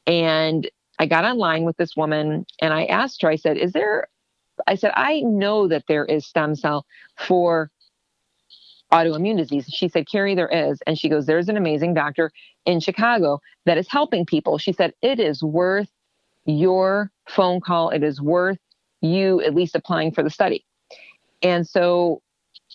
[0.05, 4.09] And I got online with this woman and I asked her, I said, is there,
[4.67, 6.85] I said, I know that there is stem cell
[7.17, 7.71] for
[8.93, 9.65] autoimmune disease.
[9.73, 10.83] She said, Carrie, there is.
[10.85, 12.31] And she goes, there's an amazing doctor
[12.67, 14.59] in Chicago that is helping people.
[14.59, 15.89] She said, it is worth
[16.45, 17.89] your phone call.
[17.89, 18.59] It is worth
[19.01, 20.65] you at least applying for the study.
[21.41, 22.21] And so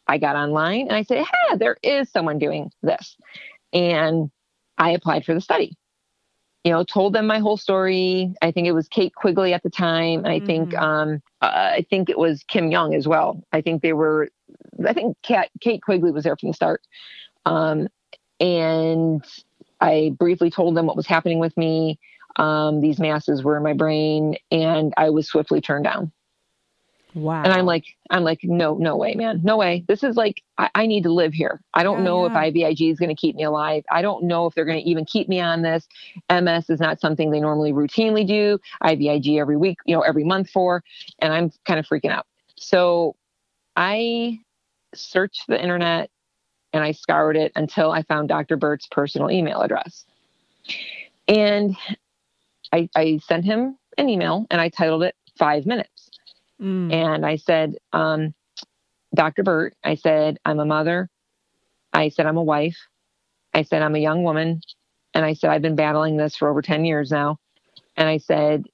[0.06, 3.16] I got online and I said, hey, there is someone doing this.
[3.72, 4.30] And
[4.78, 5.76] I applied for the study.
[6.64, 8.34] You know, told them my whole story.
[8.42, 10.26] I think it was Kate Quigley at the time.
[10.26, 10.46] I mm-hmm.
[10.46, 13.40] think um, uh, I think it was Kim Young as well.
[13.52, 14.30] I think they were.
[14.84, 16.82] I think Kate, Kate Quigley was there from the start.
[17.44, 17.86] Um,
[18.40, 19.24] and
[19.80, 22.00] I briefly told them what was happening with me.
[22.34, 26.10] Um, these masses were in my brain, and I was swiftly turned down.
[27.16, 27.42] Wow.
[27.42, 29.40] And I'm like, I'm like, no, no way, man.
[29.42, 29.86] No way.
[29.88, 31.62] This is like, I, I need to live here.
[31.72, 32.44] I don't yeah, know yeah.
[32.44, 33.84] if IVIG is going to keep me alive.
[33.90, 35.88] I don't know if they're going to even keep me on this.
[36.30, 38.58] MS is not something they normally routinely do.
[38.82, 40.84] IVIG every week, you know, every month for.
[41.20, 42.26] And I'm kind of freaking out.
[42.58, 43.16] So
[43.76, 44.38] I
[44.94, 46.10] searched the internet
[46.74, 48.58] and I scoured it until I found Dr.
[48.58, 50.04] Burt's personal email address.
[51.28, 51.74] And
[52.74, 55.95] I, I sent him an email and I titled it Five Minutes.
[56.60, 56.92] Mm.
[56.92, 58.34] And I said, um,
[59.14, 59.42] Dr.
[59.42, 61.08] Burt, I said, I'm a mother.
[61.92, 62.76] I said, I'm a wife.
[63.54, 64.60] I said, I'm a young woman.
[65.14, 67.38] And I said, I've been battling this for over 10 years now.
[67.96, 68.64] And I said,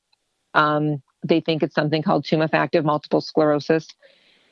[0.54, 3.86] um, they think it's something called tumefactive multiple sclerosis.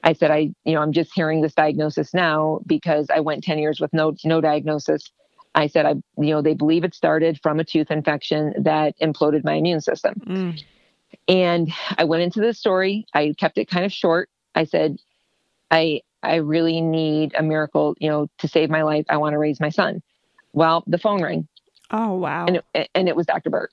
[0.05, 3.59] I said, I, you know, I'm just hearing this diagnosis now because I went 10
[3.59, 5.11] years with no, no diagnosis.
[5.55, 9.45] I said, I, you know, they believe it started from a tooth infection that imploded
[9.45, 10.15] my immune system.
[10.27, 10.63] Mm.
[11.29, 13.07] And I went into the story.
[13.15, 14.29] I kept it kind of short.
[14.55, 14.97] I said,
[15.71, 19.07] I, I really need a miracle, you know, to save my life.
[19.09, 20.03] I want to raise my son.
[20.53, 21.49] Well, the phone rang
[21.91, 22.47] Oh, wow.
[22.47, 23.51] and it, and it was Dr.
[23.51, 23.71] Burt.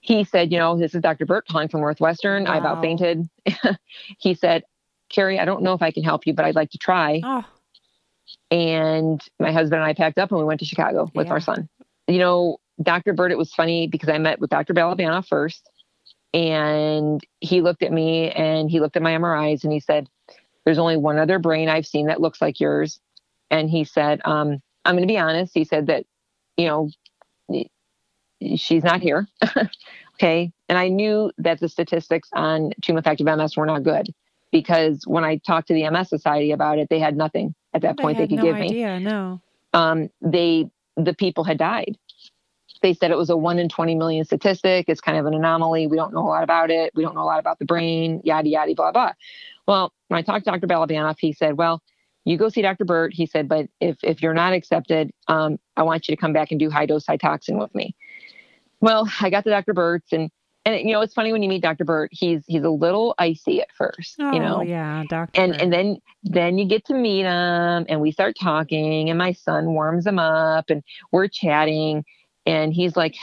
[0.00, 1.26] He said, you know, this is Dr.
[1.26, 2.46] Burt calling from Northwestern.
[2.46, 2.82] I about Wow.
[2.82, 3.28] fainted.
[4.18, 4.64] he said,
[5.08, 7.20] Carrie, I don't know if I can help you, but I'd like to try.
[7.24, 7.44] oh,
[8.50, 11.32] And my husband and I packed up and we went to Chicago with Yeah.
[11.34, 11.68] our son.
[12.08, 13.12] You know, Dr.
[13.12, 14.74] Burt, it was funny because I met with Dr.
[14.74, 15.68] Balabanov first.
[16.34, 20.08] And he looked at me and he looked at my MRIs and he said,
[20.64, 23.00] There's only one other brain I've seen that looks like yours.
[23.50, 25.52] And he said, um, I'm going to be honest.
[25.54, 26.06] He said that,
[26.56, 26.90] you know,
[28.56, 29.28] she's not here.
[30.14, 30.52] okay.
[30.68, 34.12] And I knew that the statistics on tumefactive MS were not good
[34.50, 37.98] because when I talked to the MS Society about it, they had nothing at that
[37.98, 39.00] point they could no give me idea.
[39.00, 39.40] No.
[39.72, 41.96] um, they the people had died.
[42.82, 44.86] They said it was a one in twenty million statistic.
[44.88, 45.86] It's kind of an anomaly.
[45.86, 46.92] We don't know a lot about it.
[46.94, 48.20] We don't know a lot about the brain.
[48.24, 49.12] Yada yada blah blah.
[49.66, 50.66] Well, when I talked to Dr.
[50.66, 51.82] Balabanov, he said, "Well,
[52.24, 52.84] you go see Dr.
[52.84, 56.32] Burt." He said, "But if if you're not accepted, um, I want you to come
[56.32, 57.94] back and do high dose Cytoxan with me."
[58.80, 59.72] Well, I got to Dr.
[59.74, 60.30] Burt's and.
[60.64, 61.84] And you know, it's funny when you meet Dr.
[61.84, 65.40] Burt, he's he's a little icy at first, Oh, you know yeah, doctor.
[65.40, 69.32] and and then then you get to meet him and we start talking and my
[69.32, 72.04] son warms him up and we're chatting
[72.46, 73.16] and he's like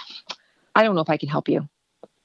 [0.75, 1.67] i don't know if i can help you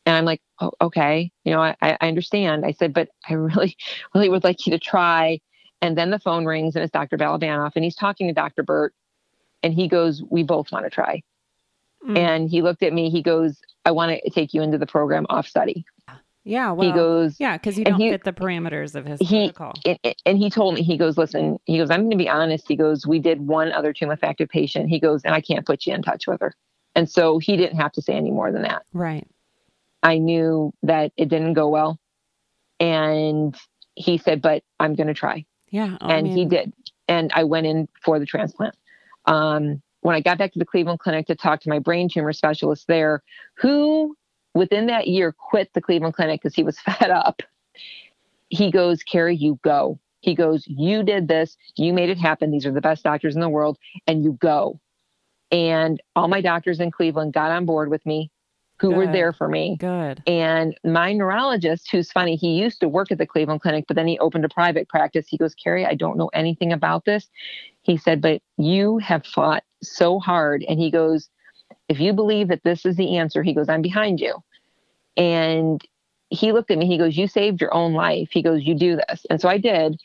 [0.07, 3.76] and i'm like oh, okay you know I, I understand i said but i really
[4.14, 5.40] really would like you to try
[5.83, 8.94] and then the phone rings and it's dr balabanov and he's talking to dr burt
[9.62, 11.22] and he goes we both want to try
[12.07, 12.18] Mm.
[12.18, 15.24] and he looked at me he goes i want to take you into the program
[15.30, 15.87] off study
[16.46, 19.50] yeah, well, he goes yeah, because you don't he- fit the parameters of his he-
[19.50, 19.72] protocol.
[20.04, 22.68] and, and he told me, he goes, listen, he goes, I'm going to be honest.
[22.68, 24.90] He goes, we did one other tumefactive patient.
[24.90, 26.54] He goes, and I can't put you in touch with her.
[26.94, 28.85] And so he didn't have to say any more than that.
[28.92, 29.26] Right.
[30.02, 31.98] I knew that it didn't go well.
[32.78, 33.57] And
[33.94, 35.44] he said, but I'm going to try.
[35.70, 35.96] Yeah.
[36.00, 36.72] I and he did.
[37.09, 38.76] And I went in for the transplant.
[39.26, 42.33] Um, when I got back to the Cleveland Clinic to talk to my brain tumor
[42.33, 43.22] specialist there,
[43.54, 44.16] who
[44.54, 47.42] within that year quit the Cleveland Clinic because he was fed up,
[48.50, 49.98] he goes, Carrie, you go.
[50.20, 51.57] He goes, You did this.
[51.76, 52.50] You made it happen.
[52.50, 54.80] These are the best doctors in the world, and you go.
[55.55, 58.33] And all my doctors in Cleveland got on board with me,
[58.81, 59.77] who were there for me.
[59.79, 60.21] Good.
[60.27, 64.09] And my neurologist, who's funny, he used to work at the Cleveland Clinic, but then
[64.09, 65.27] he opened a private practice.
[65.29, 67.29] He goes, Carrie, I don't know anything about this.
[67.83, 70.64] He said, but you have fought so hard.
[70.69, 71.29] And he goes,
[71.88, 74.43] if you believe that this is the answer, he goes, I'm behind you.
[75.17, 75.81] And
[76.31, 78.31] he looked at me, he goes, You saved your own life.
[78.33, 79.25] He goes, You do this.
[79.31, 80.01] And so I did.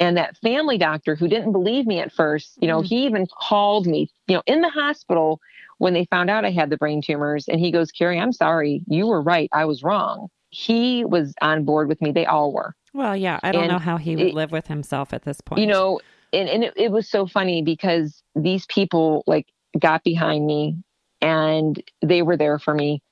[0.00, 2.86] And that family doctor who didn't believe me at first, you know, Mm.
[2.86, 5.40] he even called me, you know, in the hospital
[5.78, 7.46] when they found out I had the brain tumors.
[7.48, 8.82] And he goes, Carrie, I'm sorry.
[8.88, 9.48] You were right.
[9.52, 10.28] I was wrong.
[10.48, 12.10] He was on board with me.
[12.12, 12.74] They all were.
[12.94, 15.40] Well, yeah, I don't And know how he would it- live with himself at this
[15.40, 15.60] point.
[15.60, 16.00] You know,
[16.32, 19.46] and, and it, it was so funny because these people like
[19.78, 20.76] got behind me
[21.20, 23.02] and they were there for me.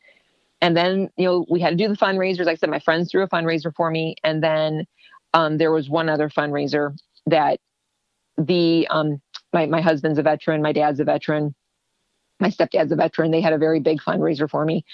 [0.60, 2.46] And then, you know, we had to do the fundraisers.
[2.46, 4.16] Like I said, my friends threw a fundraiser for me.
[4.24, 4.86] And then
[5.34, 7.60] um, there was one other fundraiser that
[8.36, 9.20] the um,
[9.52, 11.54] my, my husband's a veteran, my dad's a veteran,
[12.40, 13.30] my stepdad's a veteran.
[13.30, 14.84] They had a very big fundraiser for me.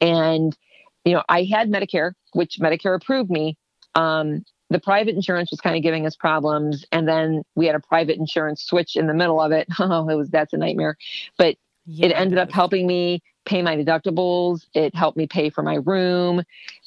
[0.00, 0.56] And,
[1.04, 3.56] you know, I had Medicare, which Medicare approved me.
[3.94, 6.84] Um, the private insurance was kind of giving us problems.
[6.90, 9.68] And then we had a private insurance switch in the middle of it.
[9.78, 10.96] Oh, it was that's a nightmare.
[11.36, 14.64] But Yeah, it ended up helping me pay my deductibles.
[14.74, 16.42] It helped me pay for my room.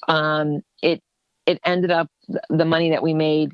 [0.08, 0.63] Um,
[1.47, 2.10] it ended up
[2.49, 3.53] the money that we made,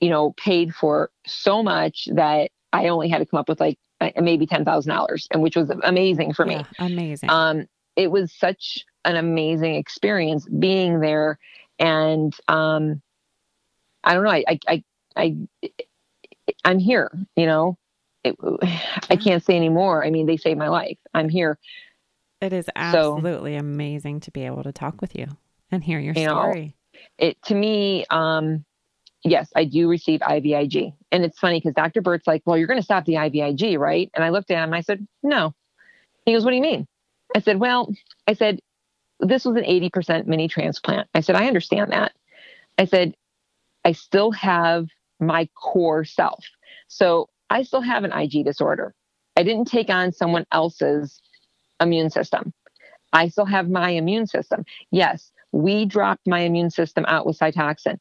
[0.00, 3.78] you know, paid for so much that I only had to come up with like
[4.00, 6.56] uh, maybe ten thousand dollars, and which was amazing for me.
[6.56, 7.30] Yeah, amazing.
[7.30, 11.38] Um, it was such an amazing experience being there,
[11.78, 13.00] and um,
[14.04, 14.30] I don't know.
[14.30, 14.84] I I I,
[15.16, 15.36] I
[16.64, 17.10] I'm here.
[17.36, 17.78] You know,
[18.24, 18.36] it,
[19.10, 20.04] I can't say anymore.
[20.04, 20.98] I mean, they saved my life.
[21.14, 21.58] I'm here.
[22.40, 25.28] it is absolutely amazing to be able to talk with you
[25.70, 26.76] and hear your You know, story.
[27.18, 28.04] It to me.
[28.10, 28.64] Um,
[29.24, 32.02] yes, I do receive IVIG, and it's funny because Dr.
[32.02, 34.74] Burt's like, "Well, you're going to stop the IVIG, right?" And I looked at him.
[34.74, 35.54] I said, "No."
[36.26, 36.86] He goes, "What do you mean?"
[37.34, 37.92] I said, well,
[38.26, 38.60] I said,
[39.20, 41.08] this was an 80% mini transplant.
[41.14, 42.12] I said, I understand that.
[42.78, 43.14] I said,
[43.84, 44.88] I still have
[45.20, 46.44] my core self.
[46.88, 48.94] So I still have an IG disorder.
[49.36, 51.20] I didn't take on someone else's
[51.80, 52.52] immune system.
[53.12, 54.64] I still have my immune system.
[54.90, 57.98] Yes, we dropped my immune system out with Cytoxan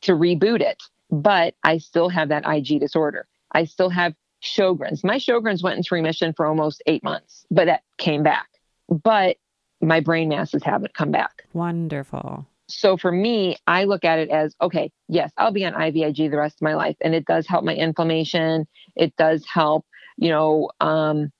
[0.00, 3.28] to reboot it, but I still have that IG disorder.
[3.52, 5.04] I still have Sjogren's.
[5.04, 8.48] My Sjogren's went into remission for almost eight months, but that came back.
[8.88, 9.36] But
[9.82, 11.44] my brain masses haven't come back.
[11.52, 12.46] Wonderful.
[12.68, 16.38] So for me, I look at it as okay, yes, I'll be on IVIG the
[16.38, 16.96] rest of my life.
[17.02, 18.66] And it does help my inflammation.
[18.96, 19.84] It does help,
[20.16, 21.30] you know, um,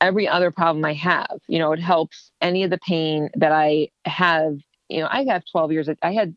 [0.00, 1.38] every other problem I have.
[1.48, 4.58] You know, it helps any of the pain that I have.
[4.88, 6.36] You know, I have 12 years, of, I had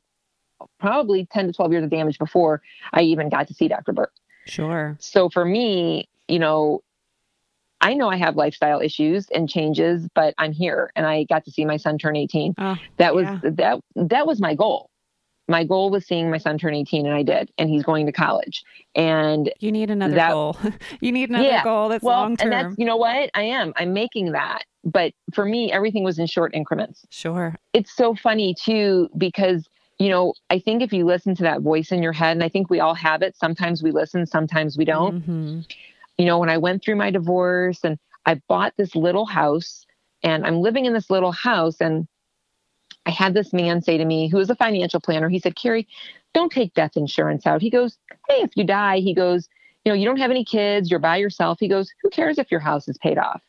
[0.79, 3.93] probably 10 to 12 years of damage before I even got to see Dr.
[3.93, 4.11] Burt.
[4.45, 4.97] Sure.
[4.99, 6.81] So for me, you know,
[7.81, 11.51] I know I have lifestyle issues and changes, but I'm here and I got to
[11.51, 12.55] see my son turn 18.
[12.57, 13.39] Oh, that was yeah.
[13.43, 14.88] that that was my goal.
[15.49, 18.11] My goal was seeing my son turn 18 and I did and he's going to
[18.11, 18.63] college.
[18.95, 20.57] And you need another that, goal.
[21.01, 22.53] you need another yeah, goal that's well, long term.
[22.53, 23.29] And that's you know what?
[23.33, 23.73] I am.
[23.75, 24.63] I'm making that.
[24.85, 27.05] But for me everything was in short increments.
[27.09, 27.55] Sure.
[27.73, 31.91] It's so funny too because you know, I think if you listen to that voice
[31.91, 34.85] in your head, and I think we all have it, sometimes we listen, sometimes we
[34.85, 35.19] don't.
[35.19, 35.59] Mm-hmm
[36.19, 39.85] you know, when I went through my divorce and I bought this little house
[40.21, 42.07] and I'm living in this little house and
[43.09, 45.87] I had this man say to me, who was a financial planner, he said, Carrie,
[46.35, 47.59] don't take death insurance out.
[47.59, 47.97] He goes,
[48.29, 49.49] Hey, if you die, he goes,
[49.83, 51.57] you know, you don't have any kids, you're by yourself.
[51.59, 53.41] He goes, Who cares if your house is paid off?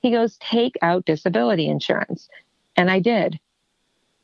[0.00, 2.28] He goes, Take out disability insurance.
[2.76, 3.38] And I did.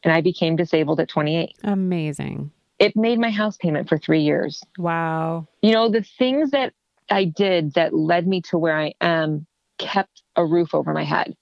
[0.02, 1.54] And I became disabled at 28.
[1.62, 2.50] Amazing.
[2.80, 4.64] It made my house payment for three years.
[4.78, 5.46] Wow.
[5.62, 6.72] You know, the things that
[7.08, 9.46] I did that led me to where I am
[9.78, 11.36] kept a roof over my head.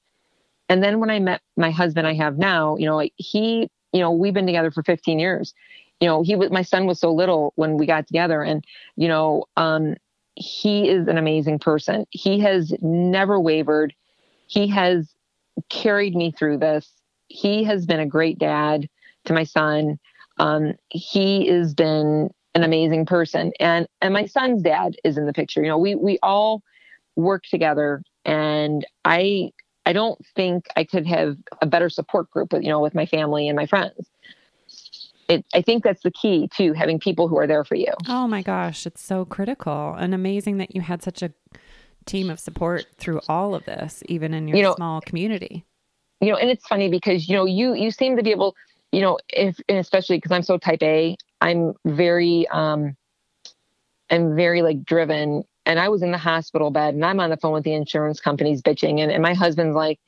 [0.70, 4.12] And then when I met my husband I have now, you know, he, you know,
[4.12, 5.52] we've been together for 15 years.
[6.00, 8.64] You know, he was my son was so little when we got together and
[8.96, 9.96] you know, um
[10.36, 12.06] he is an amazing person.
[12.10, 13.92] He has never wavered.
[14.46, 15.12] He has
[15.68, 16.90] carried me through this.
[17.28, 18.88] He has been a great dad
[19.26, 19.98] to my son.
[20.38, 23.52] Um, he has been an amazing person.
[23.60, 25.62] And and my son's dad is in the picture.
[25.62, 26.62] You know, we we all
[27.16, 29.50] work together and I
[29.90, 33.06] I don't think I could have a better support group with you know with my
[33.06, 34.08] family and my friends.
[35.28, 37.92] It, I think that's the key to having people who are there for you.
[38.06, 41.32] Oh my gosh, it's so critical and amazing that you had such a
[42.04, 45.64] team of support through all of this, even in your you know, small community.
[46.20, 48.54] You know, and it's funny because you know you you seem to be able
[48.92, 52.96] you know, if and especially because I'm so type A, I'm very, um,
[54.10, 55.44] I'm very like driven.
[55.66, 58.20] And I was in the hospital bed and I'm on the phone with the insurance
[58.20, 59.00] companies bitching.
[59.00, 60.00] And, and my husband's like,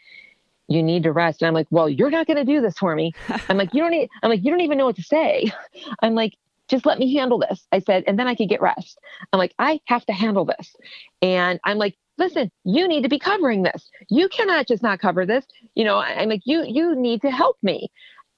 [0.68, 1.42] you need to rest.
[1.42, 3.12] And I'm like, well, you're not going to do this for me.
[3.48, 5.52] I'm like, you don't need, I'm like, you don't even know what to say.
[6.02, 6.36] I'm like,
[6.68, 7.66] just let me handle this.
[7.72, 8.98] I said, and then I could get rest.
[9.32, 10.74] I'm like, I have to handle this.
[11.20, 13.90] And I'm like, listen, you need to be covering this.
[14.08, 15.44] You cannot just not cover this.
[15.74, 17.88] You know, I'm like, you, you need to help me.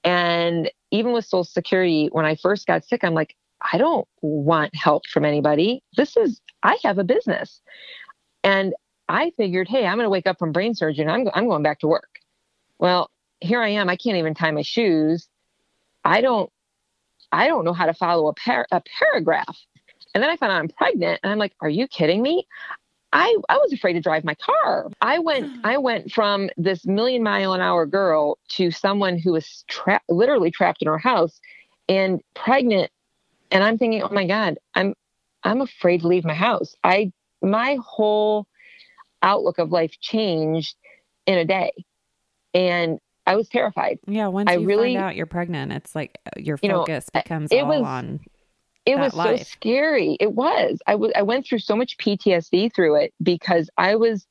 [0.03, 3.35] And even with Social Security, when I first got sick, I'm like,
[3.71, 5.83] I don't want help from anybody.
[5.97, 7.61] This is, I have a business.
[8.43, 8.73] And
[9.09, 11.63] I figured, hey, I'm going to wake up from brain surgery and I'm, I'm going
[11.63, 12.19] back to work.
[12.79, 13.89] Well, here I am.
[13.89, 15.27] I can't even tie my shoes.
[16.03, 16.51] I don't,
[17.31, 19.57] I don't know how to follow a, par- a paragraph.
[20.13, 22.47] And then I found out I'm pregnant and I'm like, are you kidding me?
[23.11, 24.89] I, I was afraid to drive my car.
[24.99, 25.61] I went hmm.
[25.63, 30.51] I went from this million mile an hour girl to someone who was tra- literally
[30.51, 31.39] trapped in her house
[31.87, 32.91] and pregnant.
[33.55, 34.93] And I'm thinking, oh my God, I'm
[35.41, 36.75] I'm afraid to leave my house.
[36.83, 38.47] I my whole
[39.21, 40.75] outlook of life changed
[41.25, 41.71] in a day.
[42.53, 43.99] And I was terrified.
[44.07, 47.17] Yeah, once I you really, find out you're pregnant, it's like uh, your focus you
[47.17, 48.19] know, becomes it all was, on
[48.85, 49.39] it was life.
[49.39, 50.17] so scary.
[50.19, 50.79] It was.
[50.85, 54.27] I was I went through so much PTSD through it because I was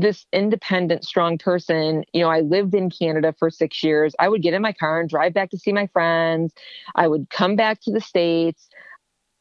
[0.00, 2.04] this independent, strong person.
[2.12, 4.14] You know, I lived in Canada for six years.
[4.18, 6.52] I would get in my car and drive back to see my friends.
[6.94, 8.68] I would come back to the States.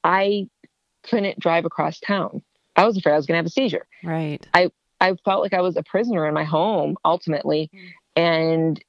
[0.03, 0.47] I
[1.03, 2.41] couldn't drive across town.
[2.75, 3.87] I was afraid I was going to have a seizure.
[4.03, 4.45] Right.
[4.53, 7.69] I, I felt like I was a prisoner in my home ultimately
[8.15, 8.83] and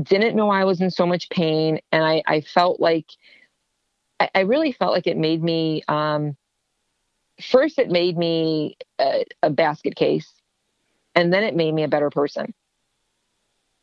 [0.00, 1.80] didn't know I was in so much pain.
[1.92, 3.06] And I, I felt like
[4.18, 6.36] I, I really felt like it made me, um,
[7.40, 10.30] first, it made me a, a basket case,
[11.14, 12.54] and then it made me a better person.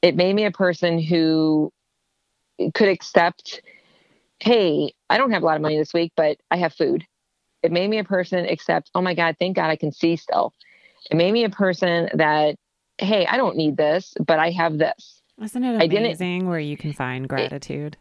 [0.02, 1.72] It made me a person who
[2.74, 3.62] could accept,
[4.40, 7.06] hey, I don't have a lot of money this week, but I have food.
[7.64, 10.54] It made me a person accept, oh my God, thank God I can see still.
[11.10, 12.56] It made me a person that
[13.00, 15.22] hey, I don't need this, but I have this.
[15.40, 17.98] Isn't it amazing where you can find gratitude?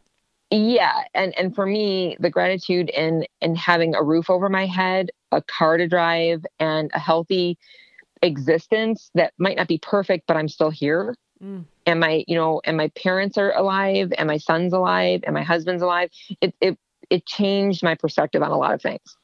[0.51, 5.11] yeah and and for me the gratitude in in having a roof over my head
[5.33, 7.59] a car to drive and a healthy
[8.23, 11.15] existence that might not be perfect but i'm still here.
[11.43, 11.67] Mm.
[11.85, 15.43] and my you know and my parents are alive and my son's alive and my
[15.43, 16.11] husband's alive.
[16.41, 16.79] It it
[17.11, 19.17] it changed my perspective on a lot of things.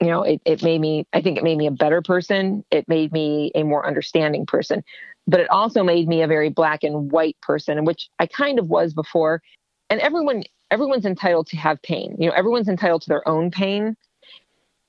[0.00, 2.64] You know it, it made me i think it made me a better person.
[2.72, 4.82] It made me a more understanding person.
[5.28, 8.68] But it also made me a very black and white person which i kind of
[8.68, 9.42] was before.
[9.90, 10.42] And everyone
[10.72, 12.16] everyone's entitled to have pain.
[12.18, 13.96] You know everyone's entitled to their own pain.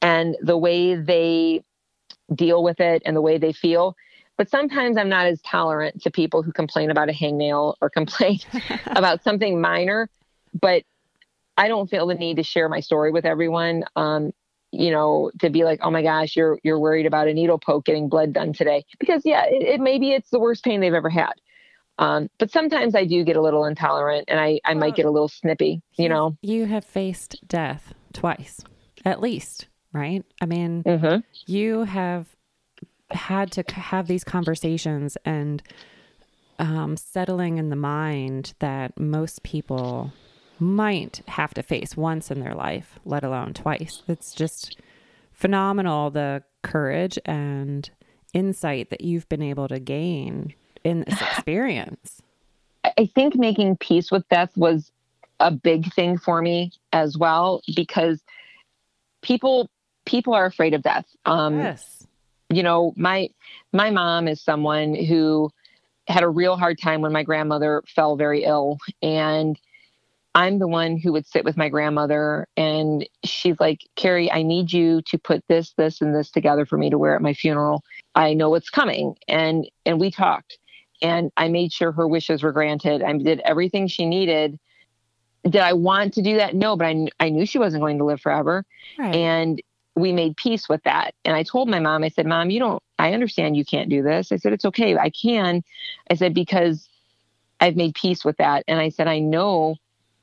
[0.01, 1.63] And the way they
[2.34, 3.95] deal with it and the way they feel
[4.38, 8.39] but sometimes i'm not as tolerant to people who complain about a hangnail or complain
[8.88, 10.09] about something minor
[10.59, 10.84] but
[11.57, 14.32] i don't feel the need to share my story with everyone um,
[14.71, 17.86] you know, to be like, oh my gosh, you're you're worried about a needle poke
[17.86, 18.86] getting blood done today.
[18.99, 21.34] Because yeah, it, it maybe it's the worst pain they've ever had.
[21.97, 25.11] Um, but sometimes I do get a little intolerant and I, I might get a
[25.11, 26.36] little snippy, you know.
[26.41, 28.61] You have faced death twice,
[29.05, 30.24] at least, right?
[30.42, 31.20] I mean, mm-hmm.
[31.46, 32.28] you have
[33.10, 35.62] had to have these conversations and
[36.60, 40.14] um, settling in the mind that most people
[40.60, 44.04] might have to face once in their life, let alone twice.
[44.08, 44.80] It's just
[45.34, 47.89] phenomenal the courage and
[48.34, 52.22] insight that you've been able to gain in this experience.
[52.84, 54.92] I think making peace with death was
[55.39, 58.22] a big thing for me as well because
[59.22, 59.70] people
[60.06, 61.06] people are afraid of death.
[61.26, 62.06] Um, yes.
[62.49, 63.30] You know, my
[63.72, 65.49] my mom is someone who
[66.08, 69.58] had a real hard time when my grandmother fell very ill and
[70.34, 74.72] I'm the one who would sit with my grandmother and she's like, Carrie, I need
[74.72, 77.84] you to put this, this, and this together for me to wear at my funeral.
[78.16, 79.16] I know what's coming.
[79.28, 80.58] And and we talked
[81.02, 83.02] and I made sure her wishes were granted.
[83.02, 84.60] I did everything she needed.
[85.43, 86.56] Did I want to do that?
[86.56, 88.64] No, but I, I knew she wasn't going to live forever.
[88.97, 89.16] Right.
[89.16, 89.62] And
[89.96, 91.14] we made peace with that.
[91.26, 94.02] And I told my mom, I said, Mom, you don't, I understand you can't do
[94.02, 94.32] this.
[94.32, 94.98] I said, It's okay.
[94.98, 95.64] I can.
[96.10, 96.88] I said, Because
[97.60, 98.64] I've made peace with that.
[98.68, 99.76] And I said, I know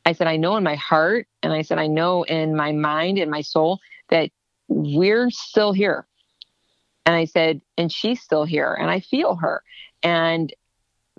[0.09, 3.19] I said, I know in my heart, and I said, I know in my mind
[3.19, 4.31] and my soul that
[4.67, 6.07] we're still here.
[7.05, 9.63] And I said, and she's still here, and I feel her.
[10.03, 10.51] And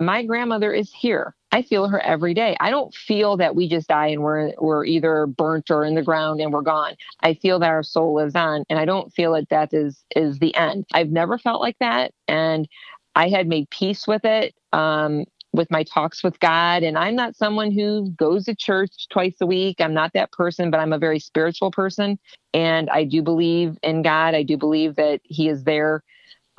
[0.00, 1.36] my grandmother is here.
[1.52, 2.56] I feel her every day.
[2.60, 6.02] I don't feel that we just die and we're we're either burnt or in the
[6.02, 6.94] ground and we're gone.
[7.20, 10.38] I feel that our soul lives on, and I don't feel that death is is
[10.38, 10.86] the end.
[10.92, 12.68] I've never felt like that, and
[13.16, 14.54] I had made peace with it.
[14.72, 16.84] Um, with my talks with God.
[16.84, 19.80] And I'm not someone who goes to church twice a week.
[19.80, 22.20] I'm not that person, but I'm a very spiritual person.
[22.54, 24.34] And I do believe in God.
[24.36, 26.04] I do believe that He is there.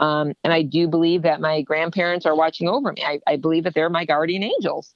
[0.01, 3.03] Um, and I do believe that my grandparents are watching over me.
[3.05, 4.93] I, I believe that they're my guardian angels.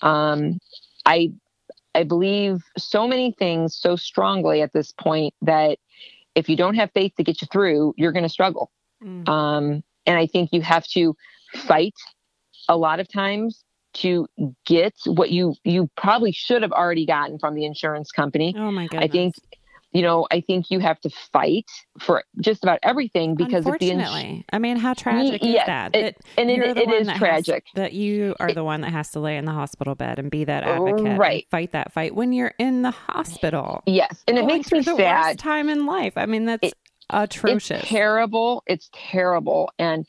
[0.00, 0.60] Um,
[1.04, 1.32] I
[1.94, 5.78] I believe so many things so strongly at this point that
[6.34, 8.70] if you don't have faith to get you through, you're going to struggle.
[9.02, 9.28] Mm.
[9.28, 11.16] Um, and I think you have to
[11.54, 11.94] fight
[12.68, 14.26] a lot of times to
[14.66, 18.54] get what you you probably should have already gotten from the insurance company.
[18.56, 19.04] Oh my god!
[19.04, 19.34] I think
[19.94, 21.70] you know, I think you have to fight
[22.00, 25.94] for just about everything because if the ins- I mean, how tragic is that?
[25.94, 29.12] It, that and it, it is tragic has, that you are the one that has
[29.12, 31.46] to lay in the hospital bed and be that advocate, right?
[31.48, 33.84] fight that fight when you're in the hospital.
[33.86, 35.26] Yes, and it makes me the sad.
[35.26, 36.14] Worst time in life.
[36.16, 36.68] I mean, that's.
[36.68, 36.74] It,
[37.10, 37.82] atrocious.
[37.82, 38.64] It's terrible.
[38.66, 39.70] It's terrible.
[39.78, 40.06] And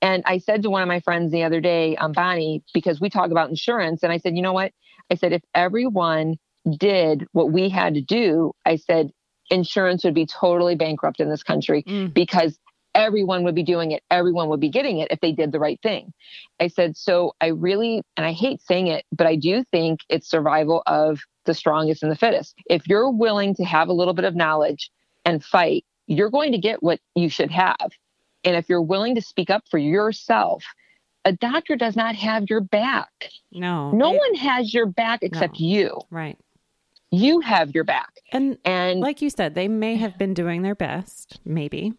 [0.00, 3.10] and I said to one of my friends the other day, um, Bonnie, because we
[3.10, 4.72] talk about insurance, and I said, you know what?
[5.10, 6.36] I said, if everyone
[6.78, 9.10] did what we had to do, I said,
[9.50, 12.12] insurance would be totally bankrupt in this country mm.
[12.12, 12.58] because
[12.94, 14.02] everyone would be doing it.
[14.10, 16.12] Everyone would be getting it if they did the right thing.
[16.60, 20.28] I said, so I really, and I hate saying it, but I do think it's
[20.28, 22.54] survival of the strongest and the fittest.
[22.66, 24.90] If you're willing to have a little bit of knowledge
[25.24, 27.90] and fight, you're going to get what you should have.
[28.44, 30.64] And if you're willing to speak up for yourself,
[31.24, 33.30] a doctor does not have your back.
[33.50, 33.90] No.
[33.92, 35.66] No one has your back except no.
[35.66, 36.00] you.
[36.10, 36.38] Right.
[37.14, 38.18] You have your back.
[38.32, 41.94] And and like you said, they may have been doing their best, maybe.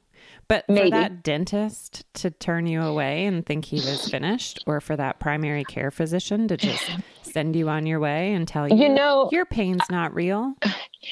[0.47, 0.89] But Maybe.
[0.89, 5.20] for that dentist to turn you away and think he was finished, or for that
[5.20, 6.84] primary care physician to just
[7.24, 10.53] send you on your way and tell you, you know, your pain's not real.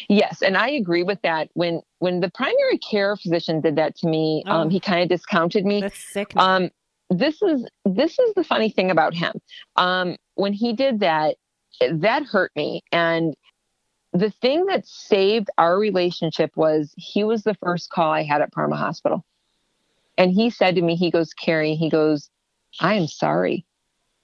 [0.09, 1.49] Yes, and I agree with that.
[1.53, 5.03] When when the primary care physician did that to me, um, oh, um, he kind
[5.03, 5.81] of discounted me.
[5.81, 6.35] That's sick.
[6.35, 6.69] Um,
[7.09, 9.33] this is this is the funny thing about him.
[9.75, 11.35] Um, when he did that,
[11.79, 13.35] that hurt me, and
[14.13, 18.51] the thing that saved our relationship was he was the first call I had at
[18.51, 19.25] Parma Hospital.
[20.17, 22.29] And he said to me, he goes, Carrie, he goes,
[22.79, 23.65] I am sorry.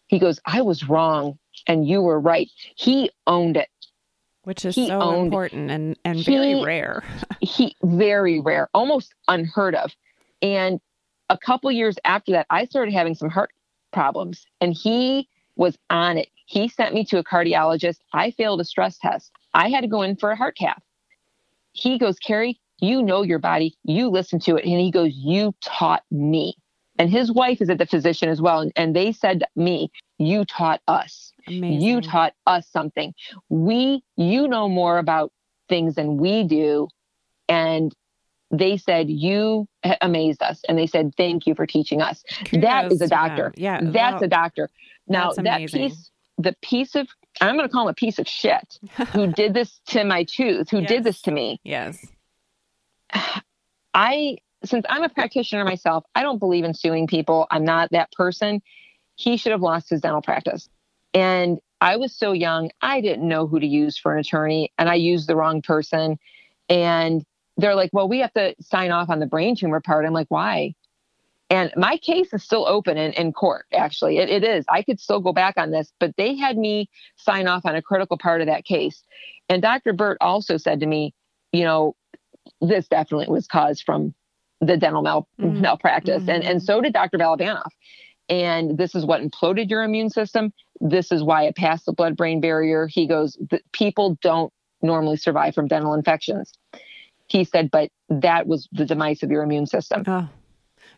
[0.06, 2.50] He goes, I was wrong and you were right.
[2.76, 3.70] He owned it.
[4.44, 7.04] Which is he so important and, and very he, rare.
[7.42, 9.92] he very rare, almost unheard of.
[10.42, 10.80] And
[11.30, 13.52] a couple years after that, I started having some heart
[13.92, 16.30] problems and he was on it.
[16.46, 17.98] He sent me to a cardiologist.
[18.14, 19.32] I failed a stress test.
[19.54, 20.82] I had to go in for a heart cath.
[21.72, 23.78] He goes, Carrie, you know your body.
[23.84, 24.66] You listen to it.
[24.66, 26.56] And he goes, You taught me.
[26.98, 28.70] And his wife is at the physician as well.
[28.76, 31.34] And, they said me, You taught us.
[31.48, 31.82] Amazing.
[31.82, 33.14] You taught us something.
[33.48, 35.32] We, you know more about
[35.70, 36.90] things than we do.
[37.48, 37.94] And
[38.52, 39.68] they said, You
[40.02, 40.62] amazed us.
[40.68, 42.24] And they said, Thank you for teaching us.
[42.46, 43.54] Kudos that is a doctor.
[43.56, 43.80] Yeah.
[43.82, 44.70] That's a doctor.
[45.08, 47.08] Now, that piece, the piece of,
[47.42, 48.80] I'm going to call him a piece of shit
[49.14, 50.90] who did this to my tooth, who yes.
[50.90, 51.60] did this to me.
[51.64, 52.06] Yes.
[53.94, 57.48] I, since I'm a practitioner myself, I don't believe in suing people.
[57.50, 58.62] I'm not that person.
[59.16, 60.70] He should have lost his dental practice.
[61.14, 64.90] And I was so young, I didn't know who to use for an attorney, and
[64.90, 66.20] I used the wrong person.
[66.68, 67.24] And
[67.58, 70.06] they're like, well, we have to sign off on the brain tumor part.
[70.06, 70.76] I'm like, why?
[71.50, 74.20] And my case is still open in, in court, actually.
[74.20, 74.66] It, it is.
[74.70, 77.82] I could still go back on this, but they had me sign off on a
[77.82, 79.04] critical part of that case.
[79.48, 79.94] And Dr.
[79.94, 81.14] Burt also said to me,
[81.52, 81.96] you know,
[82.62, 84.14] this definitely was caused from
[84.62, 85.62] the dental mal- mm-hmm.
[85.62, 86.22] malpractice.
[86.22, 86.30] Mm-hmm.
[86.30, 87.18] And, and so did Dr.
[87.18, 87.70] Balabanov.
[88.28, 90.54] And this is what imploded your immune system.
[90.80, 92.86] This is why it passed the blood brain barrier.
[92.86, 93.40] He goes,
[93.72, 96.54] people don't normally survive from dental infections
[97.30, 100.04] he said, but that was the demise of your immune system.
[100.06, 100.28] Oh.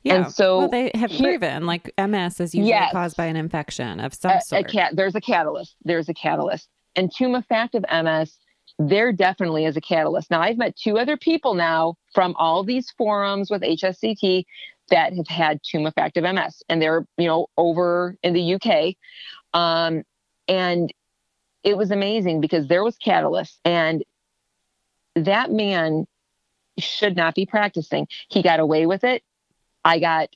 [0.04, 0.16] Yeah.
[0.16, 4.00] And so well, they have proven like MS is usually yes, caused by an infection
[4.00, 4.62] of some a, sort.
[4.62, 5.76] A cat, there's a catalyst.
[5.84, 6.70] There's a catalyst.
[6.96, 8.38] And tumefactive MS,
[8.80, 10.32] there definitely is a catalyst.
[10.32, 14.46] Now, I've met two other people now from all these forums with HSCT
[14.90, 18.96] that have had tumefactive MS, and they're you know over in the UK,
[19.54, 20.04] um,
[20.48, 20.92] and
[21.64, 24.04] it was amazing because there was catalyst, and
[25.16, 26.08] that man
[26.78, 28.08] should not be practicing.
[28.30, 29.24] He got away with it.
[29.84, 30.30] I got,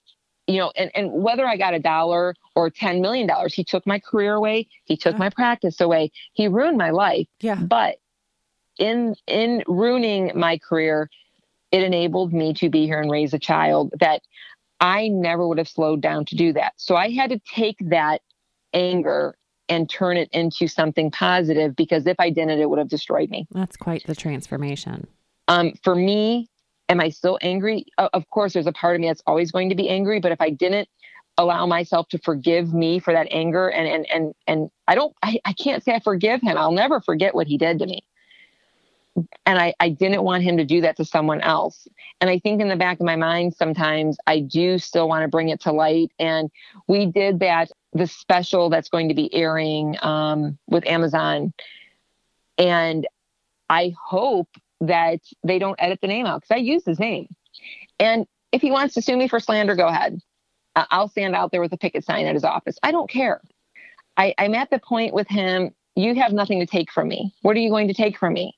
[0.48, 4.00] you know, and, and whether I got a dollar or $10 million, he took my
[4.00, 4.68] career away.
[4.86, 6.12] He took my practice away.
[6.34, 7.28] He ruined my life.
[7.40, 7.56] Yeah.
[7.56, 7.98] But
[8.78, 11.10] in, in ruining my career,
[11.72, 14.22] it enabled me to be here and raise a child that
[14.80, 16.74] I never would have slowed down to do that.
[16.78, 18.22] So I had to take that
[18.74, 19.38] anger
[19.68, 23.48] and turn it into something positive because if I didn't, it would have destroyed me.
[23.52, 25.08] That's quite the transformation.
[25.48, 26.50] Um, for me,
[26.90, 27.86] am I still angry?
[27.98, 30.20] Of course, there's a part of me that's always going to be angry.
[30.20, 30.90] But if I didn't
[31.38, 35.40] allow myself to forgive me for that anger, and and and and I don't, I,
[35.46, 36.58] I can't say I forgive him.
[36.58, 38.04] I'll never forget what he did to me.
[39.46, 41.88] And I, I didn't want him to do that to someone else.
[42.20, 45.30] And I think in the back of my mind, sometimes I do still want to
[45.30, 46.12] bring it to light.
[46.20, 46.52] And
[46.88, 51.54] we did that, the special that's going to be airing um, with Amazon.
[52.58, 53.08] And
[53.70, 54.50] I hope
[54.82, 57.28] that they don't edit the name out because I use his name.
[58.00, 60.22] And if he wants to sue me for slander, go ahead.
[60.76, 62.78] I'll stand out there with a picket sign at his office.
[62.84, 63.42] I don't care.
[64.18, 65.74] I, I'm at the point with him.
[65.96, 67.34] You have nothing to take from me.
[67.42, 68.58] What are you going to take from me?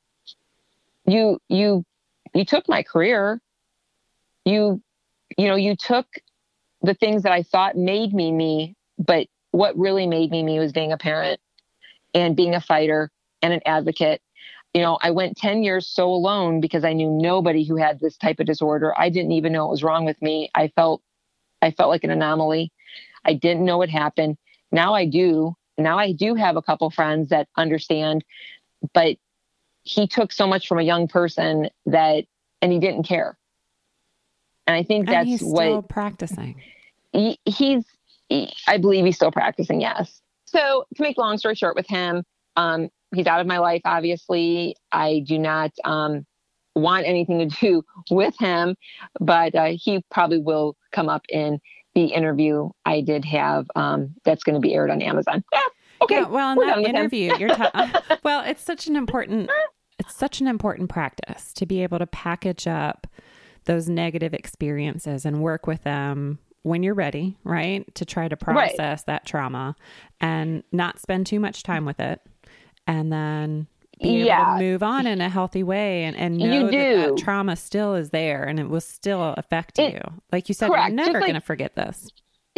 [1.05, 1.85] You you
[2.33, 3.39] you took my career.
[4.45, 4.81] You
[5.37, 6.07] you know you took
[6.81, 10.71] the things that I thought made me me, but what really made me me was
[10.71, 11.39] being a parent
[12.13, 13.11] and being a fighter
[13.41, 14.21] and an advocate
[14.73, 18.17] you know, I went 10 years so alone because I knew nobody who had this
[18.17, 18.93] type of disorder.
[18.97, 20.49] I didn't even know what was wrong with me.
[20.53, 21.01] I felt
[21.61, 22.71] I felt like an anomaly.
[23.25, 24.37] I didn't know what happened.
[24.71, 25.55] Now I do.
[25.77, 28.23] Now I do have a couple friends that understand,
[28.93, 29.17] but
[29.83, 32.25] he took so much from a young person that
[32.61, 33.37] and he didn't care.
[34.65, 36.61] And I think that's and he's what still practicing.
[37.13, 37.85] He, he's
[38.29, 40.21] he, I believe he's still practicing, yes.
[40.45, 42.23] So to make long story short with him,
[42.57, 44.75] um, he's out of my life, obviously.
[44.91, 46.25] I do not um,
[46.75, 48.75] want anything to do with him,
[49.19, 51.59] but uh, he probably will come up in
[51.95, 55.43] the interview I did have um, that's going to be aired on Amazon.
[55.51, 55.59] Yeah,
[56.03, 56.15] okay.
[56.15, 58.43] Yeah, well, in that interview, you're ta- well.
[58.43, 59.49] It's such an important.
[59.97, 63.07] It's such an important practice to be able to package up
[63.65, 67.83] those negative experiences and work with them when you're ready, right?
[67.95, 69.05] To try to process right.
[69.07, 69.75] that trauma
[70.21, 72.21] and not spend too much time with it
[72.87, 73.67] and then
[74.01, 74.41] be yeah.
[74.41, 77.95] able to move on in a healthy way and, and know that, that trauma still
[77.95, 80.01] is there and it will still affect it, you.
[80.31, 80.89] Like you said, correct.
[80.89, 82.09] you're never like, going to forget this.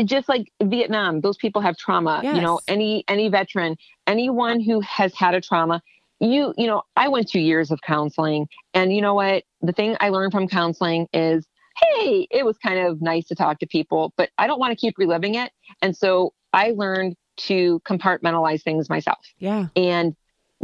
[0.03, 2.21] Just like Vietnam, those people have trauma.
[2.23, 2.36] Yes.
[2.36, 3.75] You know, any any veteran,
[4.07, 5.82] anyone who has had a trauma,
[6.19, 9.43] you you know, I went two years of counseling, and you know what?
[9.61, 11.45] The thing I learned from counseling is
[11.80, 14.75] hey, it was kind of nice to talk to people, but I don't want to
[14.75, 15.51] keep reliving it.
[15.82, 19.19] And so I learned to compartmentalize things myself.
[19.37, 19.67] Yeah.
[19.75, 20.15] And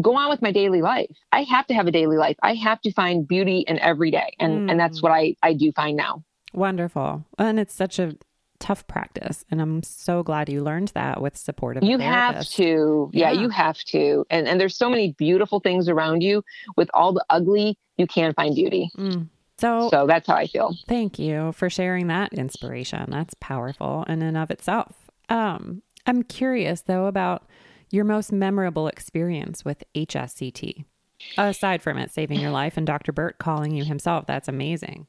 [0.01, 1.15] go on with my daily life.
[1.31, 2.37] I have to have a daily life.
[2.41, 4.35] I have to find beauty in every day.
[4.39, 4.71] And mm.
[4.71, 5.03] and that's mm.
[5.03, 6.23] what I I do find now.
[6.53, 7.25] Wonderful.
[7.37, 8.15] And it's such a
[8.57, 13.29] tough practice and i'm so glad you learned that with supportive you have to yeah,
[13.29, 16.41] yeah, you have to and and there's so many beautiful things around you
[16.77, 19.27] with all the ugly you can find beauty mm.
[19.57, 24.21] so so that's how i feel thank you for sharing that inspiration that's powerful in
[24.21, 27.43] and of itself um i'm curious though about
[27.91, 30.85] your most memorable experience with hsct
[31.37, 34.25] aside from it saving your life and dr burt calling you himself.
[34.27, 35.07] That's amazing.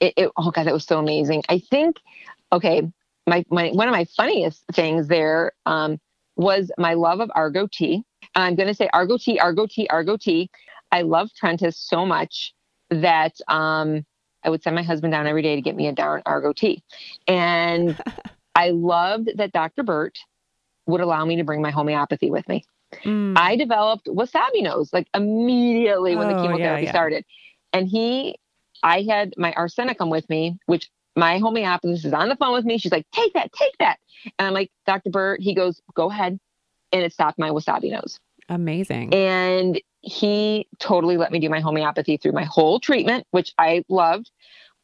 [0.00, 1.42] It, it, oh god that was so amazing.
[1.48, 2.00] I think
[2.52, 2.82] okay
[3.26, 5.98] my, my one of my funniest things there um,
[6.36, 10.16] was my love of argo tea i'm going to say argo tea argo tea argo
[10.16, 10.50] tea
[10.92, 12.54] i love prentice so much
[12.90, 14.04] that um,
[14.44, 16.82] i would send my husband down every day to get me a darn argo tea
[17.26, 17.98] and
[18.56, 20.18] i loved that dr burt
[20.86, 22.64] would allow me to bring my homeopathy with me
[23.04, 23.38] mm.
[23.38, 26.90] i developed wasabi nose like immediately when oh, the chemotherapy yeah, yeah.
[26.90, 27.24] started
[27.72, 28.36] and he
[28.82, 32.78] I had my arsenicum with me, which my homeopathist is on the phone with me.
[32.78, 33.98] She's like, take that, take that.
[34.38, 35.10] And I'm like, Dr.
[35.10, 36.38] Burt, he goes, go ahead.
[36.92, 38.20] And it stopped my wasabi nose.
[38.48, 39.12] Amazing.
[39.12, 44.30] And he totally let me do my homeopathy through my whole treatment, which I loved.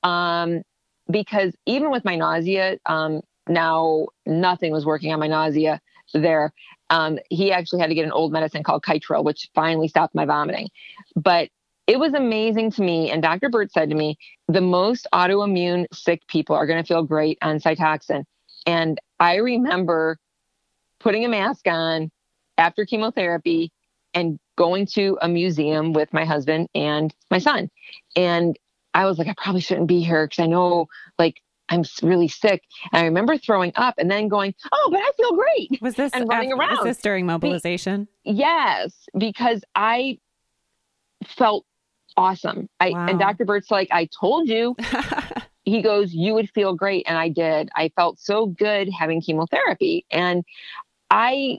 [0.02, 0.62] Um,
[1.08, 5.80] because even with my nausea, um, now nothing was working on my nausea
[6.12, 6.52] there.
[6.90, 10.24] Um, he actually had to get an old medicine called Kytril, which finally stopped my
[10.24, 10.68] vomiting.
[11.16, 11.48] But
[11.86, 13.10] it was amazing to me.
[13.10, 13.48] And Dr.
[13.48, 14.16] Burt said to me,
[14.48, 18.24] the most autoimmune sick people are going to feel great on Cytoxan.
[18.66, 20.18] And I remember
[21.00, 22.10] putting a mask on
[22.56, 23.72] after chemotherapy
[24.14, 27.70] and going to a museum with my husband and my son.
[28.14, 28.56] And
[28.94, 30.88] I was like, I probably shouldn't be here because I know
[31.18, 32.62] like I'm really sick.
[32.92, 35.80] And I remember throwing up and then going, oh, but I feel great.
[35.80, 36.76] Was this and running after, around?
[36.78, 38.08] Was this during mobilization?
[38.24, 40.18] Be- yes, because I
[41.24, 41.64] felt
[42.16, 42.68] awesome.
[42.80, 43.06] I wow.
[43.06, 43.44] and Dr.
[43.44, 44.76] Burt's like, I told you.
[45.64, 47.04] he goes, You would feel great.
[47.06, 47.70] And I did.
[47.74, 50.04] I felt so good having chemotherapy.
[50.10, 50.44] And
[51.10, 51.58] I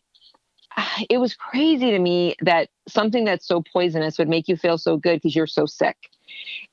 [1.09, 4.97] it was crazy to me that something that's so poisonous would make you feel so
[4.97, 5.95] good because you're so sick.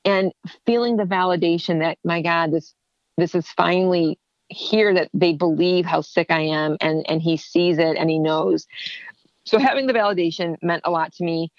[0.05, 0.31] And
[0.65, 2.73] feeling the validation that, my God, this
[3.17, 7.77] this is finally here that they believe how sick I am and and he sees
[7.77, 8.67] it and he knows.
[9.45, 11.51] So having the validation meant a lot to me.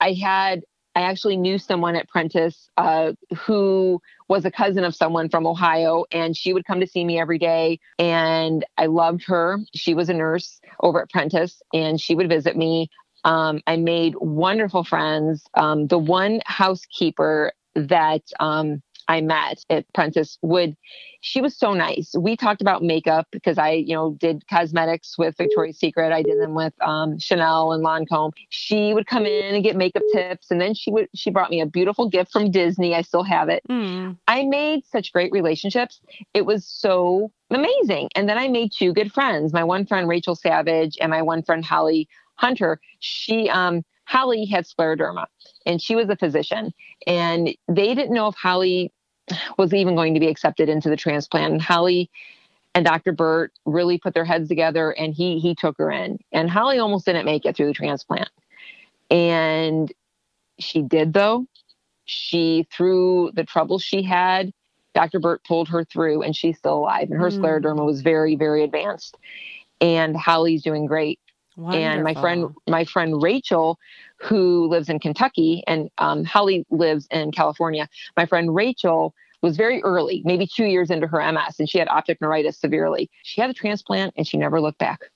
[0.00, 0.62] I had
[0.94, 6.04] I actually knew someone at Prentice uh, who was a cousin of someone from Ohio,
[6.10, 7.78] and she would come to see me every day.
[7.98, 9.58] And I loved her.
[9.74, 12.90] She was a nurse over at Prentice, and she would visit me.
[13.24, 15.44] Um, I made wonderful friends.
[15.54, 20.76] Um, the one housekeeper that um, I met at Prentice would,
[21.20, 22.14] she was so nice.
[22.16, 26.12] We talked about makeup because I, you know, did cosmetics with Victoria's Secret.
[26.12, 28.30] I did them with um, Chanel and Lancome.
[28.50, 31.60] She would come in and get makeup tips, and then she would she brought me
[31.60, 32.94] a beautiful gift from Disney.
[32.94, 33.64] I still have it.
[33.68, 34.16] Mm.
[34.28, 36.00] I made such great relationships.
[36.32, 38.10] It was so amazing.
[38.14, 39.52] And then I made two good friends.
[39.52, 42.80] My one friend Rachel Savage and my one friend Holly Hunter.
[43.00, 45.26] She um Holly had scleroderma
[45.66, 46.72] and she was a physician
[47.06, 48.92] and they didn't know if Holly
[49.58, 51.52] was even going to be accepted into the transplant.
[51.52, 52.10] And Holly
[52.74, 53.12] and Dr.
[53.12, 56.18] Burt really put their heads together and he he took her in.
[56.32, 58.30] And Holly almost didn't make it through the transplant.
[59.10, 59.92] And
[60.58, 61.46] she did though.
[62.04, 64.52] She through the trouble she had,
[64.94, 65.20] Dr.
[65.20, 67.10] Burt pulled her through and she's still alive.
[67.10, 67.38] And her mm.
[67.38, 69.16] scleroderma was very, very advanced.
[69.80, 71.20] And Holly's doing great.
[71.56, 71.84] Wonderful.
[71.84, 73.78] And my friend, my friend Rachel,
[74.18, 77.88] who lives in Kentucky, and um, Holly lives in California.
[78.16, 81.88] My friend Rachel was very early, maybe two years into her MS, and she had
[81.88, 83.10] optic neuritis severely.
[83.22, 85.10] She had a transplant, and she never looked back.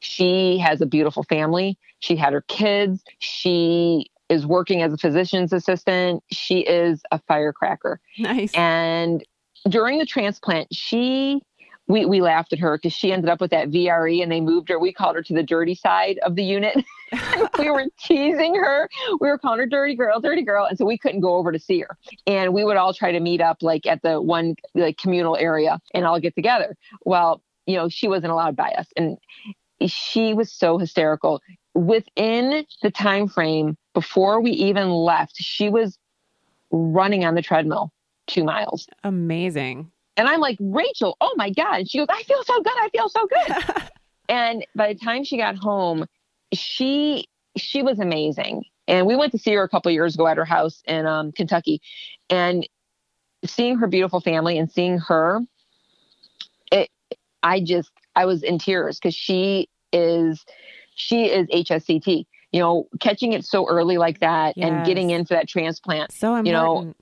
[0.00, 1.78] She has a beautiful family.
[2.00, 3.02] She had her kids.
[3.18, 6.22] She is working as a physician's assistant.
[6.30, 8.00] She is a firecracker.
[8.18, 8.52] Nice.
[8.54, 9.24] And
[9.68, 11.40] during the transplant, she
[11.86, 14.68] we, we laughed at her because she ended up with that VRE and they moved
[14.70, 14.78] her.
[14.78, 16.82] We called her to the dirty side of the unit.
[17.58, 18.88] we were teasing her.
[19.20, 20.64] We were calling her dirty girl, dirty girl.
[20.64, 21.96] And so we couldn't go over to see her.
[22.26, 25.78] And we would all try to meet up like at the one like communal area
[25.92, 26.76] and all get together.
[27.04, 28.86] Well, you know, she wasn't allowed by us.
[28.96, 29.18] And
[29.86, 31.42] she was so hysterical.
[31.74, 35.98] Within the time frame before we even left, she was
[36.70, 37.92] running on the treadmill
[38.26, 38.86] two miles.
[39.02, 39.90] Amazing.
[40.16, 41.80] And I'm like, Rachel, oh my God.
[41.80, 42.72] And she goes, I feel so good.
[42.76, 43.82] I feel so good.
[44.28, 46.06] and by the time she got home,
[46.52, 48.64] she she was amazing.
[48.86, 51.32] And we went to see her a couple years ago at her house in um,
[51.32, 51.80] Kentucky.
[52.28, 52.68] And
[53.44, 55.40] seeing her beautiful family and seeing her,
[56.70, 56.90] it,
[57.42, 60.44] I just, I was in tears because she is,
[60.94, 62.26] she is HSCT.
[62.52, 64.70] You know, catching it so early like that yes.
[64.70, 66.12] and getting in for that transplant.
[66.12, 66.46] So important.
[66.46, 66.94] You know,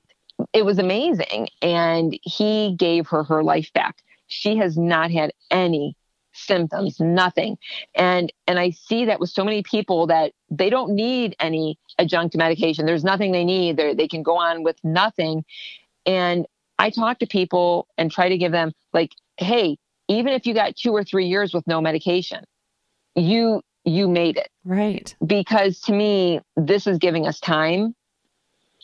[0.53, 1.49] it was amazing.
[1.61, 3.97] And he gave her her life back.
[4.27, 5.97] She has not had any
[6.33, 7.59] symptoms nothing.
[7.95, 12.37] And and i see that with so many people that they don't need any adjunct
[12.37, 12.87] medication.
[12.87, 13.77] There's nothing they need.
[13.77, 15.45] They they can go on with nothing.
[16.07, 16.47] And
[16.79, 19.77] i talk to people and try to give them like hey
[20.09, 22.45] even if you got two or three years with no medication
[23.15, 24.49] you you made it.
[24.65, 25.15] Right.
[25.25, 27.95] Because to me this is giving us time.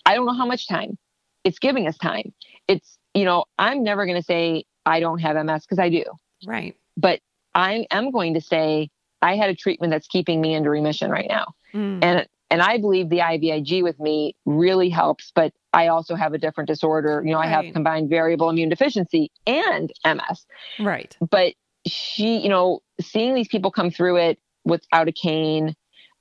[0.04, 0.98] I don't know how much time
[1.44, 2.32] it's giving us time.
[2.66, 6.04] It's, you know, I'm never going to say I don't have MS because I do.
[6.46, 6.76] Right.
[6.96, 7.20] But
[7.54, 8.90] I am going to say
[9.22, 11.54] I had a treatment that's keeping me into remission right now.
[11.74, 12.02] Mm.
[12.02, 16.38] And and I believe the IVIG with me really helps, but I also have a
[16.38, 17.22] different disorder.
[17.24, 17.48] You know, right.
[17.48, 20.46] I have combined variable immune deficiency and MS.
[20.78, 21.14] Right.
[21.30, 21.54] But
[21.86, 25.74] she, you know, seeing these people come through it without a cane,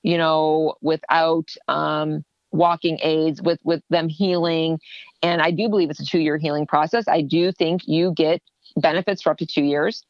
[0.04, 4.80] you know, without um, walking aids with with them healing.
[5.22, 7.08] And i do believe it's a two year healing process.
[7.08, 8.42] I do think you get
[8.76, 10.04] benefits for up to two years.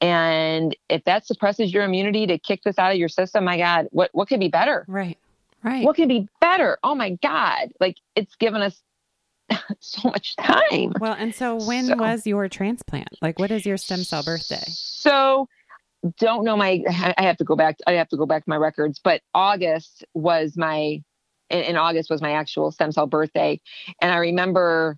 [0.00, 3.88] And if that suppresses your immunity to kick this out of your system my god
[3.90, 4.84] what what could be better?
[4.88, 5.18] Right
[5.62, 5.84] right.
[5.84, 6.78] What could be better?
[6.82, 7.72] Oh my god.
[7.80, 8.82] Like it's given us
[9.80, 10.92] so much time.
[10.98, 13.18] Well and so when so, was your transplant?
[13.20, 14.64] Like what is your stem cell birthday?
[14.66, 15.48] So
[16.18, 16.82] don't know my
[17.16, 20.04] i have to go back i have to go back to my records but august
[20.14, 21.02] was my
[21.52, 23.60] in, in August was my actual stem cell birthday.
[24.00, 24.96] And I remember,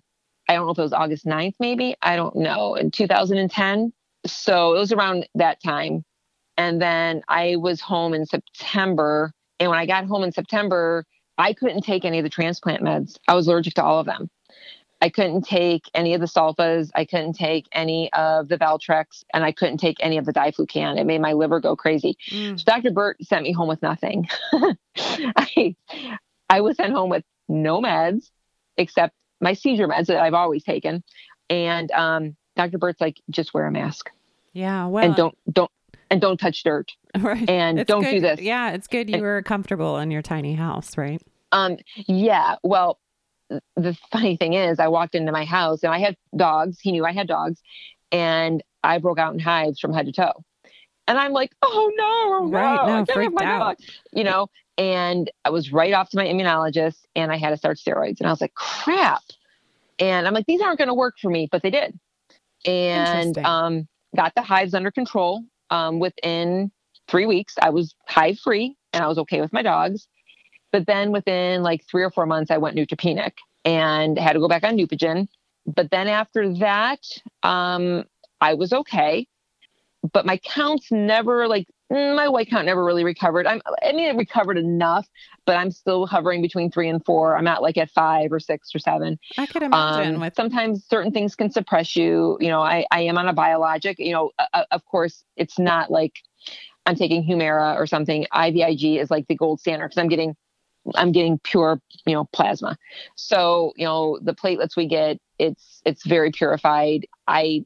[0.49, 3.93] I don't know if it was August 9th, maybe, I don't know, in 2010.
[4.25, 6.03] So it was around that time.
[6.57, 9.31] And then I was home in September.
[9.59, 11.05] And when I got home in September,
[11.37, 13.17] I couldn't take any of the transplant meds.
[13.27, 14.29] I was allergic to all of them.
[15.01, 16.89] I couldn't take any of the sulfas.
[16.95, 20.97] I couldn't take any of the Valtrex, and I couldn't take any of the diflucan.
[20.97, 22.17] It made my liver go crazy.
[22.31, 22.57] Mm.
[22.57, 22.91] So Dr.
[22.91, 24.27] Burt sent me home with nothing.
[24.97, 25.75] I,
[26.49, 28.29] I was sent home with no meds
[28.77, 31.03] except my seizure meds that I've always taken.
[31.49, 32.77] And um, Dr.
[32.77, 34.09] Burt's like, just wear a mask.
[34.53, 34.87] Yeah.
[34.87, 35.71] Well, and don't, don't,
[36.09, 36.91] and don't touch dirt.
[37.17, 37.49] Right.
[37.49, 38.11] And it's don't good.
[38.11, 38.41] do this.
[38.41, 38.71] Yeah.
[38.71, 41.21] It's good you and, were comfortable in your tiny house, right?
[41.53, 42.55] Um, yeah.
[42.61, 42.99] Well,
[43.77, 46.77] the funny thing is, I walked into my house and I had dogs.
[46.81, 47.61] He knew I had dogs.
[48.11, 50.43] And I broke out in hives from head to toe.
[51.07, 53.77] And I'm like, oh no, right, no, no freaked out.
[53.77, 53.87] Dog.
[54.11, 54.47] You know,
[54.77, 58.19] and I was right off to my immunologist and I had to start steroids.
[58.19, 59.23] And I was like, crap.
[59.99, 61.97] And I'm like, these aren't going to work for me, but they did.
[62.65, 66.71] And um, got the hives under control um, within
[67.07, 67.55] three weeks.
[67.61, 70.07] I was hive free and I was okay with my dogs.
[70.71, 74.49] But then within like three or four months, I went neutropenic and had to go
[74.49, 75.27] back on Neupogen.
[75.65, 76.99] But then after that,
[77.43, 78.03] um,
[78.41, 79.27] I was okay.
[80.11, 83.47] But my counts never like my white count never really recovered.
[83.47, 85.07] I'm, I mean, it recovered enough,
[85.45, 87.37] but I'm still hovering between three and four.
[87.37, 89.17] I'm at like at five or six or seven.
[89.37, 90.15] I could imagine.
[90.15, 90.35] Um, with...
[90.35, 92.37] Sometimes certain things can suppress you.
[92.39, 93.97] You know, I, I am on a biologic.
[93.99, 96.13] You know, uh, of course, it's not like
[96.85, 98.25] I'm taking Humira or something.
[98.33, 100.35] IVIG is like the gold standard because I'm getting
[100.93, 102.77] I'm getting pure, you know, plasma.
[103.15, 107.07] So, you know, the platelets we get, it's it's very purified.
[107.27, 107.65] I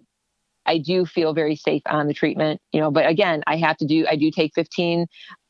[0.66, 3.86] I do feel very safe on the treatment, you know, but again, I have to
[3.86, 5.08] do, I do take 15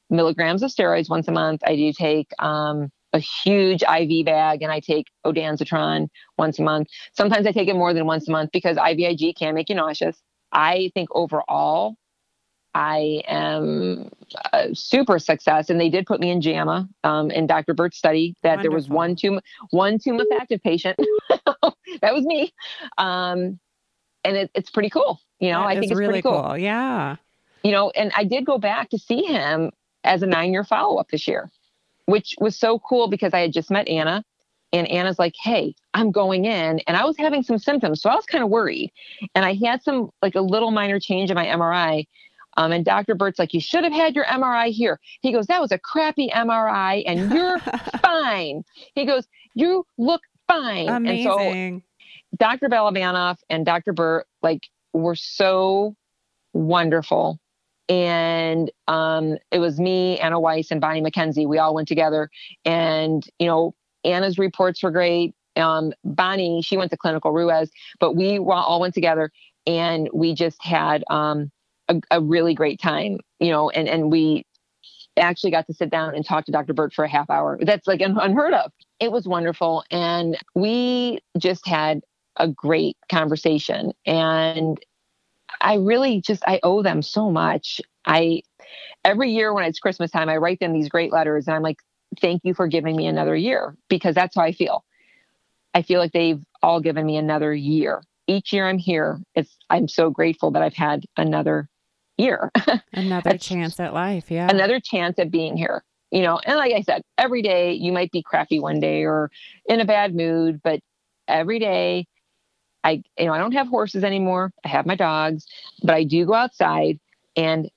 [0.10, 1.62] milligrams of steroids once a month.
[1.66, 6.90] I do take, um, a huge IV bag and I take ondansetron once a month.
[7.14, 10.22] Sometimes I take it more than once a month because IVIG can make you nauseous.
[10.52, 11.96] I think overall,
[12.74, 14.10] I am
[14.54, 15.70] a super success.
[15.70, 17.74] And they did put me in JAMA um, in Dr.
[17.74, 18.64] Burt's study that Wonderful.
[18.64, 19.42] there was one tum-
[19.72, 20.98] one tumefactive patient.
[22.02, 22.54] that was me.
[22.98, 23.60] Um,
[24.24, 25.20] and it, it's pretty cool.
[25.40, 26.44] You know, that I think it's really pretty cool.
[26.44, 26.58] cool.
[26.58, 27.16] Yeah.
[27.64, 29.72] You know, and I did go back to see him
[30.04, 31.50] as a nine year follow up this year,
[32.06, 34.24] which was so cool because I had just met Anna
[34.72, 38.02] and Anna's like, Hey, I'm going in and I was having some symptoms.
[38.02, 38.92] So I was kind of worried
[39.36, 42.08] and I had some like a little minor change in my MRI.
[42.58, 43.16] Um, and Dr.
[43.16, 45.00] Burt's like, you should have had your MRI here.
[45.22, 47.60] He goes, that was a crappy MRI and you're
[48.02, 48.64] fine.
[48.96, 50.90] He goes, you look fine.
[50.90, 51.28] Amazing.
[51.28, 51.89] And so
[52.40, 52.70] Dr.
[52.70, 53.94] Balabanov and Dr.
[53.94, 55.96] Burt like were so
[56.54, 57.40] wonderful.
[57.88, 61.48] And um, it was me, Anna Weiss, and Bonnie McKenzie.
[61.48, 62.30] We all went together.
[62.64, 63.74] And, you know,
[64.04, 65.34] Anna's reports were great.
[65.56, 69.32] Um, Bonnie, she went to Clinica Ruiz, but we all went together
[69.66, 71.52] and we just had um,
[71.90, 74.46] a, a really great time, you know, and, and we
[75.18, 76.74] actually got to sit down and talk to Dr.
[76.74, 77.60] Burt for a half hour.
[77.62, 78.72] That's like unheard of.
[79.00, 79.84] It was wonderful.
[79.92, 82.02] And we just had
[82.40, 83.92] a great conversation.
[84.06, 84.80] And
[85.62, 87.82] I really just I owe them so much.
[88.06, 88.42] I
[89.04, 91.78] every year when it's Christmas time, I write them these great letters and I'm like,
[92.22, 94.84] thank you for giving me another year because that's how I feel.
[95.74, 98.02] I feel like they've all given me another year.
[98.28, 101.68] Each year I'm here, it's I'm so grateful that I've had another
[102.18, 102.52] year.
[102.94, 104.50] Another chance at life, yeah.
[104.50, 105.84] Another chance at being here.
[106.12, 109.32] You know, and like I said, every day you might be crappy one day or
[109.66, 110.80] in a bad mood, but
[111.28, 112.08] every day
[112.84, 114.52] I you know, I don't have horses anymore.
[114.64, 115.46] I have my dogs,
[115.84, 117.00] but I do go outside
[117.36, 117.70] and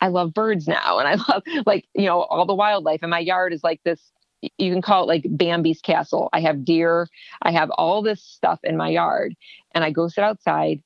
[0.00, 3.20] I love birds now and I love like, you know, all the wildlife and my
[3.20, 4.12] yard is like this
[4.58, 6.28] you can call it like Bambi's castle.
[6.32, 7.08] I have deer,
[7.42, 9.34] I have all this stuff in my yard
[9.72, 10.82] and I go sit outside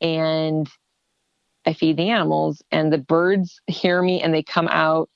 [0.00, 0.68] and
[1.66, 5.10] I feed the animals and the birds hear me and they come out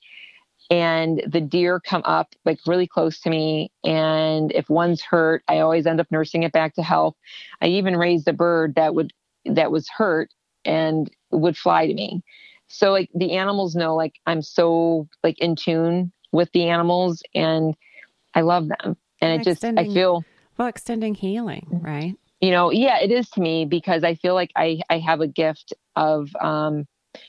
[0.71, 5.61] and the deer come up like really close to me and if one's hurt i
[5.61, 7.15] always end up nursing it back to health.
[7.61, 9.13] I even raised a bird that would
[9.47, 10.31] that was hurt
[10.65, 12.23] and would fly to me.
[12.69, 17.75] So like the animals know like i'm so like in tune with the animals and
[18.35, 20.23] i love them and, and it just i feel
[20.59, 22.15] well extending healing right?
[22.41, 25.27] You know yeah it is to me because i feel like i i have a
[25.27, 26.87] gift of um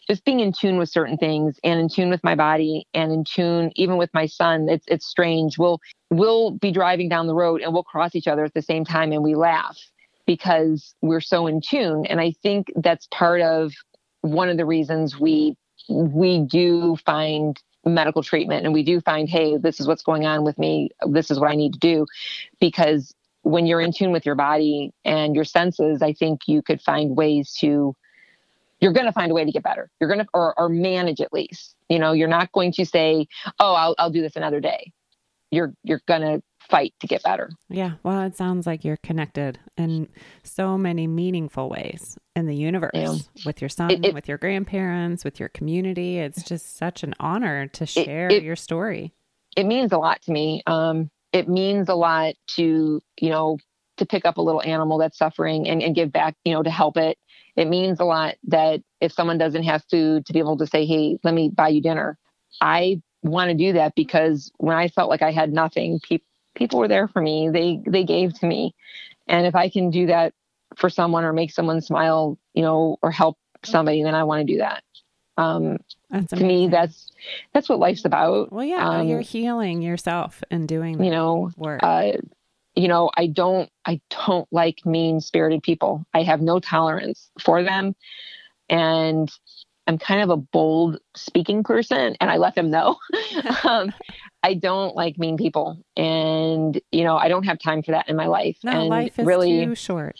[0.08, 3.24] just being in tune with certain things and in tune with my body and in
[3.24, 5.58] tune even with my son it's it's strange.
[5.58, 5.80] We'll
[6.10, 9.12] we'll be driving down the road and we'll cross each other at the same time
[9.12, 9.78] and we laugh
[10.26, 12.06] because we're so in tune.
[12.06, 13.74] And i think that's part of
[14.22, 15.56] one of the reasons we
[15.88, 20.44] we do find medical treatment and we do find hey this is what's going on
[20.44, 20.90] with me.
[21.08, 22.06] This is what i need to do.
[22.60, 23.14] Because
[23.44, 27.16] when you're in tune with your body and your senses i think you could find
[27.16, 27.96] ways to
[28.80, 29.90] you're going to find a way to get better.
[30.00, 31.76] You're going to, or, or manage at least.
[31.90, 33.28] You know, you're not going to say,
[33.60, 34.92] "Oh, I'll I'll do this another day."
[35.52, 37.50] You're you're going to fight to get better.
[37.70, 37.94] Yeah.
[38.04, 40.08] Well, it sounds like you're connected in
[40.44, 43.16] so many meaningful ways in the universe yeah.
[43.46, 46.20] with your son, it, it, with your grandparents, with your community.
[46.20, 49.14] It's just such an honor to share it, your story.
[49.58, 50.62] It means a lot to me.
[50.68, 53.58] Um, it means a lot to, you know,
[54.00, 56.72] to pick up a little animal that's suffering and, and give back, you know, to
[56.72, 57.18] help it
[57.60, 60.86] it means a lot that if someone doesn't have food to be able to say,
[60.86, 62.18] Hey, let me buy you dinner.
[62.62, 66.20] I want to do that because when I felt like I had nothing, pe-
[66.56, 67.50] people were there for me.
[67.50, 68.74] They, they gave to me.
[69.28, 70.34] And if I can do that
[70.78, 74.54] for someone or make someone smile, you know, or help somebody, then I want to
[74.54, 74.84] do that.
[75.36, 75.80] Um,
[76.30, 77.12] to me, that's
[77.54, 78.52] that's what life's about.
[78.52, 81.80] Well, yeah, um, you're healing yourself and doing you know work.
[81.82, 82.14] Uh,
[82.80, 86.06] you know, I don't I don't like mean-spirited people.
[86.14, 87.96] I have no tolerance for them.
[88.70, 89.30] And
[89.86, 92.98] I'm kind of a bold speaking person and I let them know.
[93.64, 93.92] um,
[94.44, 98.16] I don't like mean people and you know, I don't have time for that in
[98.16, 98.58] my life.
[98.64, 100.16] No, and life is really, too short.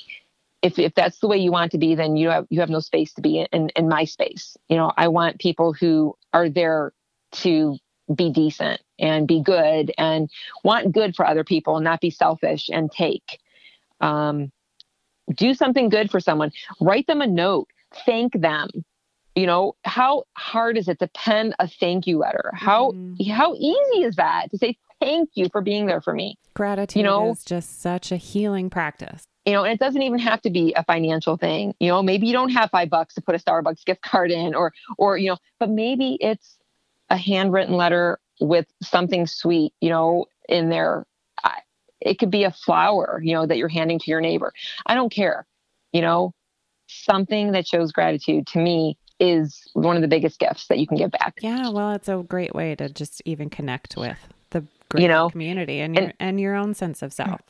[0.62, 2.82] If if that's the way you want to be, then you have you have no
[2.82, 4.58] space to be in, in my space.
[4.68, 6.92] You know, I want people who are there
[7.32, 7.78] to
[8.14, 10.30] be decent and be good and
[10.64, 13.40] want good for other people and not be selfish and take.
[14.02, 14.52] Um,
[15.34, 16.52] do something good for someone.
[16.80, 17.68] Write them a note.
[18.06, 18.70] Thank them.
[19.36, 22.52] You know how hard is it to pen a thank you letter?
[22.54, 23.32] How mm-hmm.
[23.32, 26.38] how easy is that to say thank you for being there for me?
[26.56, 29.24] Gratitude you know, is just such a healing practice.
[29.46, 31.74] You know, and it doesn't even have to be a financial thing.
[31.80, 34.56] You know, maybe you don't have five bucks to put a Starbucks gift card in,
[34.56, 36.59] or or you know, but maybe it's
[37.10, 41.06] a handwritten letter with something sweet, you know, in there.
[42.02, 44.54] It could be a flower, you know, that you're handing to your neighbor.
[44.86, 45.46] I don't care.
[45.92, 46.34] You know,
[46.88, 50.98] something that shows gratitude to me is one of the biggest gifts that you can
[50.98, 51.36] give back.
[51.42, 54.18] Yeah, well, it's a great way to just even connect with
[54.52, 57.42] the you know community and your, and, and your own sense of self.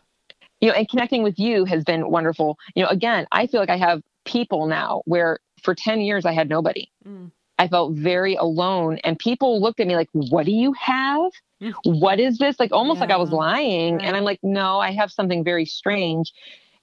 [0.61, 2.57] You know, and connecting with you has been wonderful.
[2.75, 6.33] You know, again, I feel like I have people now where for 10 years I
[6.33, 6.89] had nobody.
[7.07, 7.31] Mm.
[7.59, 8.99] I felt very alone.
[9.03, 11.31] And people looked at me like, What do you have?
[11.61, 11.73] Mm.
[11.83, 12.59] What is this?
[12.59, 13.01] Like almost yeah.
[13.01, 13.97] like I was lying.
[13.97, 14.05] Right.
[14.05, 16.33] And I'm like, No, I have something very strange.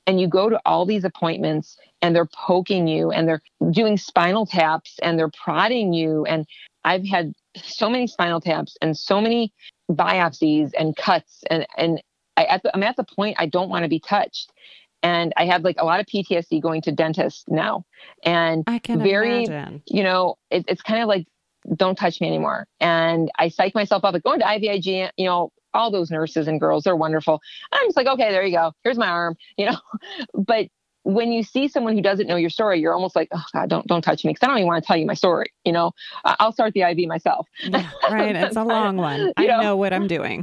[0.06, 4.46] And you go to all these appointments and they're poking you and they're doing spinal
[4.46, 6.24] taps and they're prodding you.
[6.26, 6.46] And
[6.84, 9.52] I've had so many spinal taps and so many
[9.90, 11.42] biopsies and cuts.
[11.50, 12.00] And, and
[12.36, 14.52] I, at the, I'm at the point I don't want to be touched
[15.02, 17.84] and I have like a lot of PTSD going to dentists now,
[18.22, 19.82] and I can very, imagine.
[19.86, 21.26] you know, it, it's kind of like
[21.74, 22.66] don't touch me anymore.
[22.80, 26.60] And I psych myself up like going to IVIG, you know, all those nurses and
[26.60, 27.40] girls, they're wonderful.
[27.72, 28.72] I'm just like, okay, there you go.
[28.84, 29.78] Here's my arm, you know.
[30.34, 30.68] but
[31.02, 33.86] when you see someone who doesn't know your story, you're almost like, oh God, don't
[33.86, 35.52] don't touch me because I don't even want to tell you my story.
[35.64, 35.92] You know,
[36.24, 37.46] I'll start the IV myself.
[37.62, 39.32] Yeah, right, it's a long one.
[39.36, 39.60] I know?
[39.62, 40.42] know what I'm doing.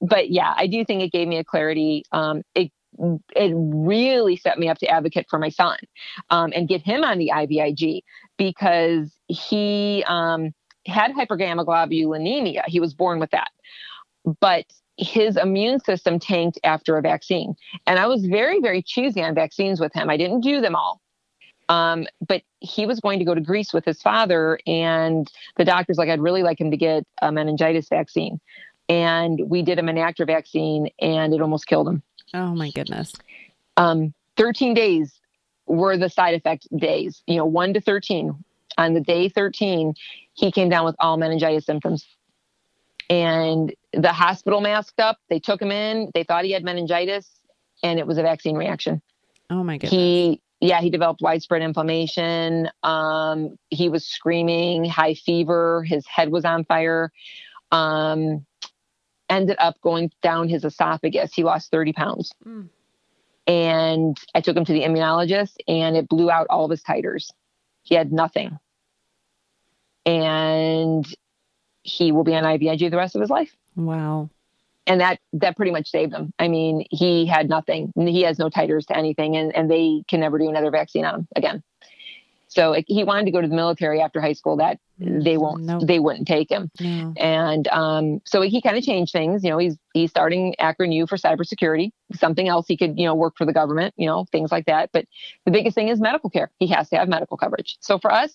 [0.00, 2.04] but yeah, I do think it gave me a clarity.
[2.12, 2.70] Um, it
[3.34, 5.78] it really set me up to advocate for my son
[6.30, 8.02] um, and get him on the IVIG
[8.36, 10.52] because he um,
[10.86, 12.62] had hypergammaglobulinemia.
[12.66, 13.50] He was born with that,
[14.40, 17.54] but his immune system tanked after a vaccine.
[17.86, 20.10] And I was very, very choosy on vaccines with him.
[20.10, 21.00] I didn't do them all.
[21.70, 25.98] Um, but he was going to go to Greece with his father, and the doctor's
[25.98, 28.40] like, I'd really like him to get a meningitis vaccine.
[28.88, 32.02] And we did a Menactra vaccine, and it almost killed him.
[32.34, 33.12] Oh my goodness.
[33.76, 35.20] Um, 13 days
[35.66, 38.32] were the side effect days, you know, one to 13.
[38.78, 39.94] On the day 13,
[40.34, 42.06] he came down with all meningitis symptoms.
[43.08, 45.18] And the hospital masked up.
[45.28, 46.10] They took him in.
[46.14, 47.28] They thought he had meningitis,
[47.82, 49.02] and it was a vaccine reaction.
[49.50, 49.90] Oh my goodness.
[49.90, 52.68] He yeah, he developed widespread inflammation.
[52.82, 55.82] Um, he was screaming, high fever.
[55.84, 57.10] His head was on fire.
[57.72, 58.44] Um,
[59.30, 61.32] ended up going down his esophagus.
[61.32, 62.32] He lost 30 pounds.
[62.46, 62.68] Mm.
[63.46, 67.30] And I took him to the immunologist and it blew out all of his titers.
[67.82, 68.58] He had nothing.
[70.04, 71.06] And
[71.82, 73.56] he will be on IVIG the rest of his life.
[73.76, 74.28] Wow
[74.90, 76.32] and that that pretty much saved him.
[76.38, 77.92] I mean, he had nothing.
[77.96, 81.14] He has no titers to anything, and and they can never do another vaccine on
[81.14, 81.62] him again.
[82.50, 84.56] So he wanted to go to the military after high school.
[84.56, 85.82] That mm, they won't, nope.
[85.86, 86.68] they wouldn't take him.
[86.80, 87.14] No.
[87.16, 89.44] And um, so he kind of changed things.
[89.44, 91.92] You know, he's he's starting Akron U for cybersecurity.
[92.12, 93.94] Something else he could, you know, work for the government.
[93.96, 94.90] You know, things like that.
[94.92, 95.06] But
[95.44, 96.50] the biggest thing is medical care.
[96.58, 97.76] He has to have medical coverage.
[97.80, 98.32] So for us,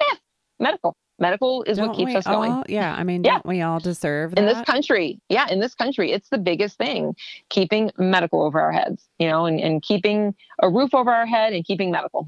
[0.00, 0.16] yeah,
[0.58, 2.64] medical medical is don't what keeps us going.
[2.66, 3.40] Yeah, I mean, yeah.
[3.44, 4.38] we all deserve that?
[4.40, 5.20] in this country?
[5.28, 7.14] Yeah, in this country, it's the biggest thing:
[7.50, 11.52] keeping medical over our heads, you know, and, and keeping a roof over our head
[11.52, 12.26] and keeping medical,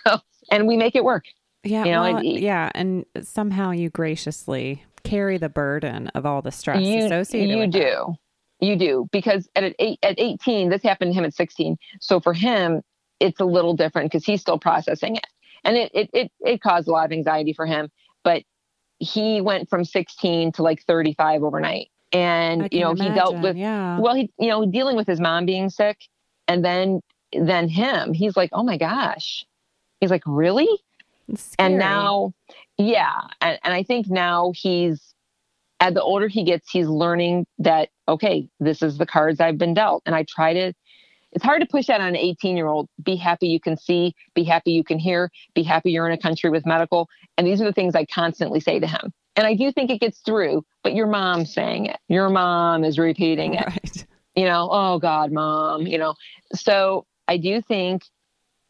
[0.50, 1.24] and we make it work.
[1.64, 6.42] Yeah, you know, well, it, yeah, and somehow you graciously carry the burden of all
[6.42, 7.56] the stress you, associated.
[7.56, 8.16] You do,
[8.60, 8.66] that.
[8.66, 11.76] you do, because at eight, at eighteen, this happened to him at sixteen.
[12.00, 12.82] So for him,
[13.18, 15.26] it's a little different because he's still processing it
[15.64, 17.88] and it, it it it caused a lot of anxiety for him
[18.22, 18.42] but
[18.98, 21.90] he went from 16 to like 35 overnight.
[22.12, 23.98] And you know, imagine, he dealt with yeah.
[23.98, 25.98] well, he you know, dealing with his mom being sick
[26.48, 27.00] and then
[27.32, 28.14] then him.
[28.14, 29.44] He's like, "Oh my gosh."
[30.00, 30.68] He's like, "Really?"
[31.58, 32.32] And now
[32.78, 35.14] yeah, and, and I think now he's
[35.80, 39.74] as the older he gets, he's learning that okay, this is the cards I've been
[39.74, 40.02] dealt.
[40.06, 40.72] And I try to
[41.32, 42.88] it's hard to push that on an 18 year old.
[43.02, 46.20] Be happy you can see, be happy you can hear, be happy you're in a
[46.20, 47.08] country with medical.
[47.36, 49.12] And these are the things I constantly say to him.
[49.34, 51.98] And I do think it gets through, but your mom's saying it.
[52.08, 53.66] Your mom is repeating it.
[53.66, 54.06] Right.
[54.34, 56.14] You know, oh God, mom, you know.
[56.54, 58.02] So I do think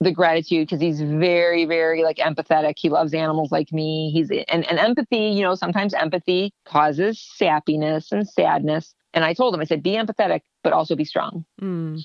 [0.00, 2.74] the gratitude because he's very, very like empathetic.
[2.76, 4.10] He loves animals like me.
[4.12, 8.94] He's and, and empathy, you know, sometimes empathy causes sappiness and sadness.
[9.14, 11.46] And I told him, I said, be empathetic, but also be strong.
[11.60, 12.02] Mm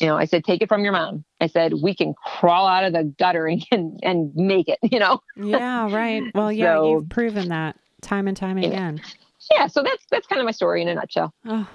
[0.00, 1.24] you know, I said, take it from your mom.
[1.40, 4.98] I said, we can crawl out of the gutter and, and, and make it, you
[4.98, 5.20] know?
[5.36, 6.22] yeah, right.
[6.34, 9.00] Well, yeah, so, you've proven that time and time again.
[9.50, 9.66] Yeah.
[9.66, 11.34] So that's, that's kind of my story in a nutshell.
[11.46, 11.68] Oh,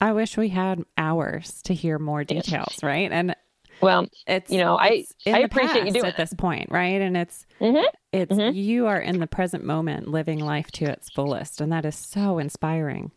[0.00, 3.10] I wish we had hours to hear more details, right?
[3.12, 3.36] And
[3.80, 7.00] well, it's, you know, I, I appreciate you doing at this point, right?
[7.00, 7.84] And it's, mm-hmm.
[8.12, 8.56] it's, mm-hmm.
[8.56, 11.60] you are in the present moment living life to its fullest.
[11.60, 13.10] And that is so inspiring.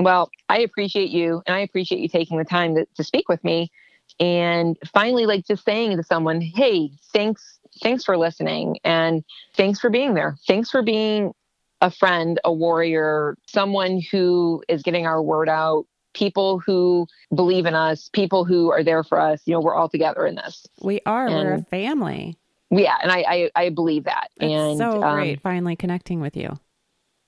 [0.00, 3.42] Well, I appreciate you and I appreciate you taking the time to, to speak with
[3.44, 3.70] me.
[4.18, 9.24] And finally, like just saying to someone, hey, thanks, thanks for listening and
[9.54, 10.36] thanks for being there.
[10.46, 11.32] Thanks for being
[11.80, 17.74] a friend, a warrior, someone who is getting our word out, people who believe in
[17.74, 19.40] us, people who are there for us.
[19.44, 20.66] You know, we're all together in this.
[20.82, 21.26] We are.
[21.26, 22.36] And, we're a family.
[22.70, 24.28] Yeah, and I I, I believe that.
[24.36, 26.58] It's and so great um, finally connecting with you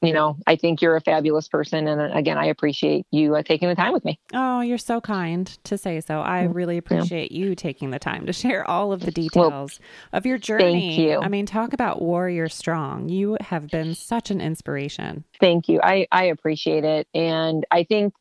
[0.04, 1.88] you know, I think you're a fabulous person.
[1.88, 4.18] And again, I appreciate you uh, taking the time with me.
[4.32, 6.20] Oh, you're so kind to say so.
[6.20, 7.46] I mm, really appreciate yeah.
[7.46, 10.96] you taking the time to share all of the details well, of your journey.
[10.96, 11.20] Thank you.
[11.20, 13.08] I mean, talk about warrior strong.
[13.08, 15.24] You have been such an inspiration.
[15.40, 15.80] Thank you.
[15.82, 17.08] I, I appreciate it.
[17.14, 18.14] And I think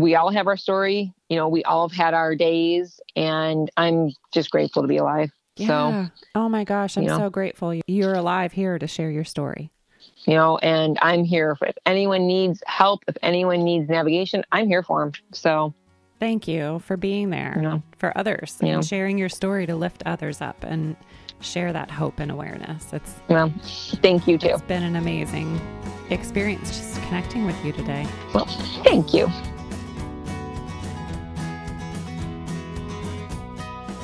[0.00, 1.12] we all have our story.
[1.28, 3.00] You know, we all have had our days.
[3.16, 5.30] And I'm just grateful to be alive.
[5.56, 5.66] Yeah.
[5.66, 7.18] So, oh my gosh, I'm you know.
[7.18, 9.70] so grateful you're alive here to share your story
[10.26, 14.82] you know, and I'm here if anyone needs help, if anyone needs navigation, I'm here
[14.82, 15.12] for them.
[15.32, 15.74] So
[16.18, 18.82] thank you for being there you know, for others and know.
[18.82, 20.96] sharing your story to lift others up and
[21.40, 22.92] share that hope and awareness.
[22.92, 23.52] It's well,
[24.02, 24.48] thank you too.
[24.48, 25.60] It's been an amazing
[26.10, 28.06] experience just connecting with you today.
[28.34, 28.46] Well,
[28.84, 29.30] thank you.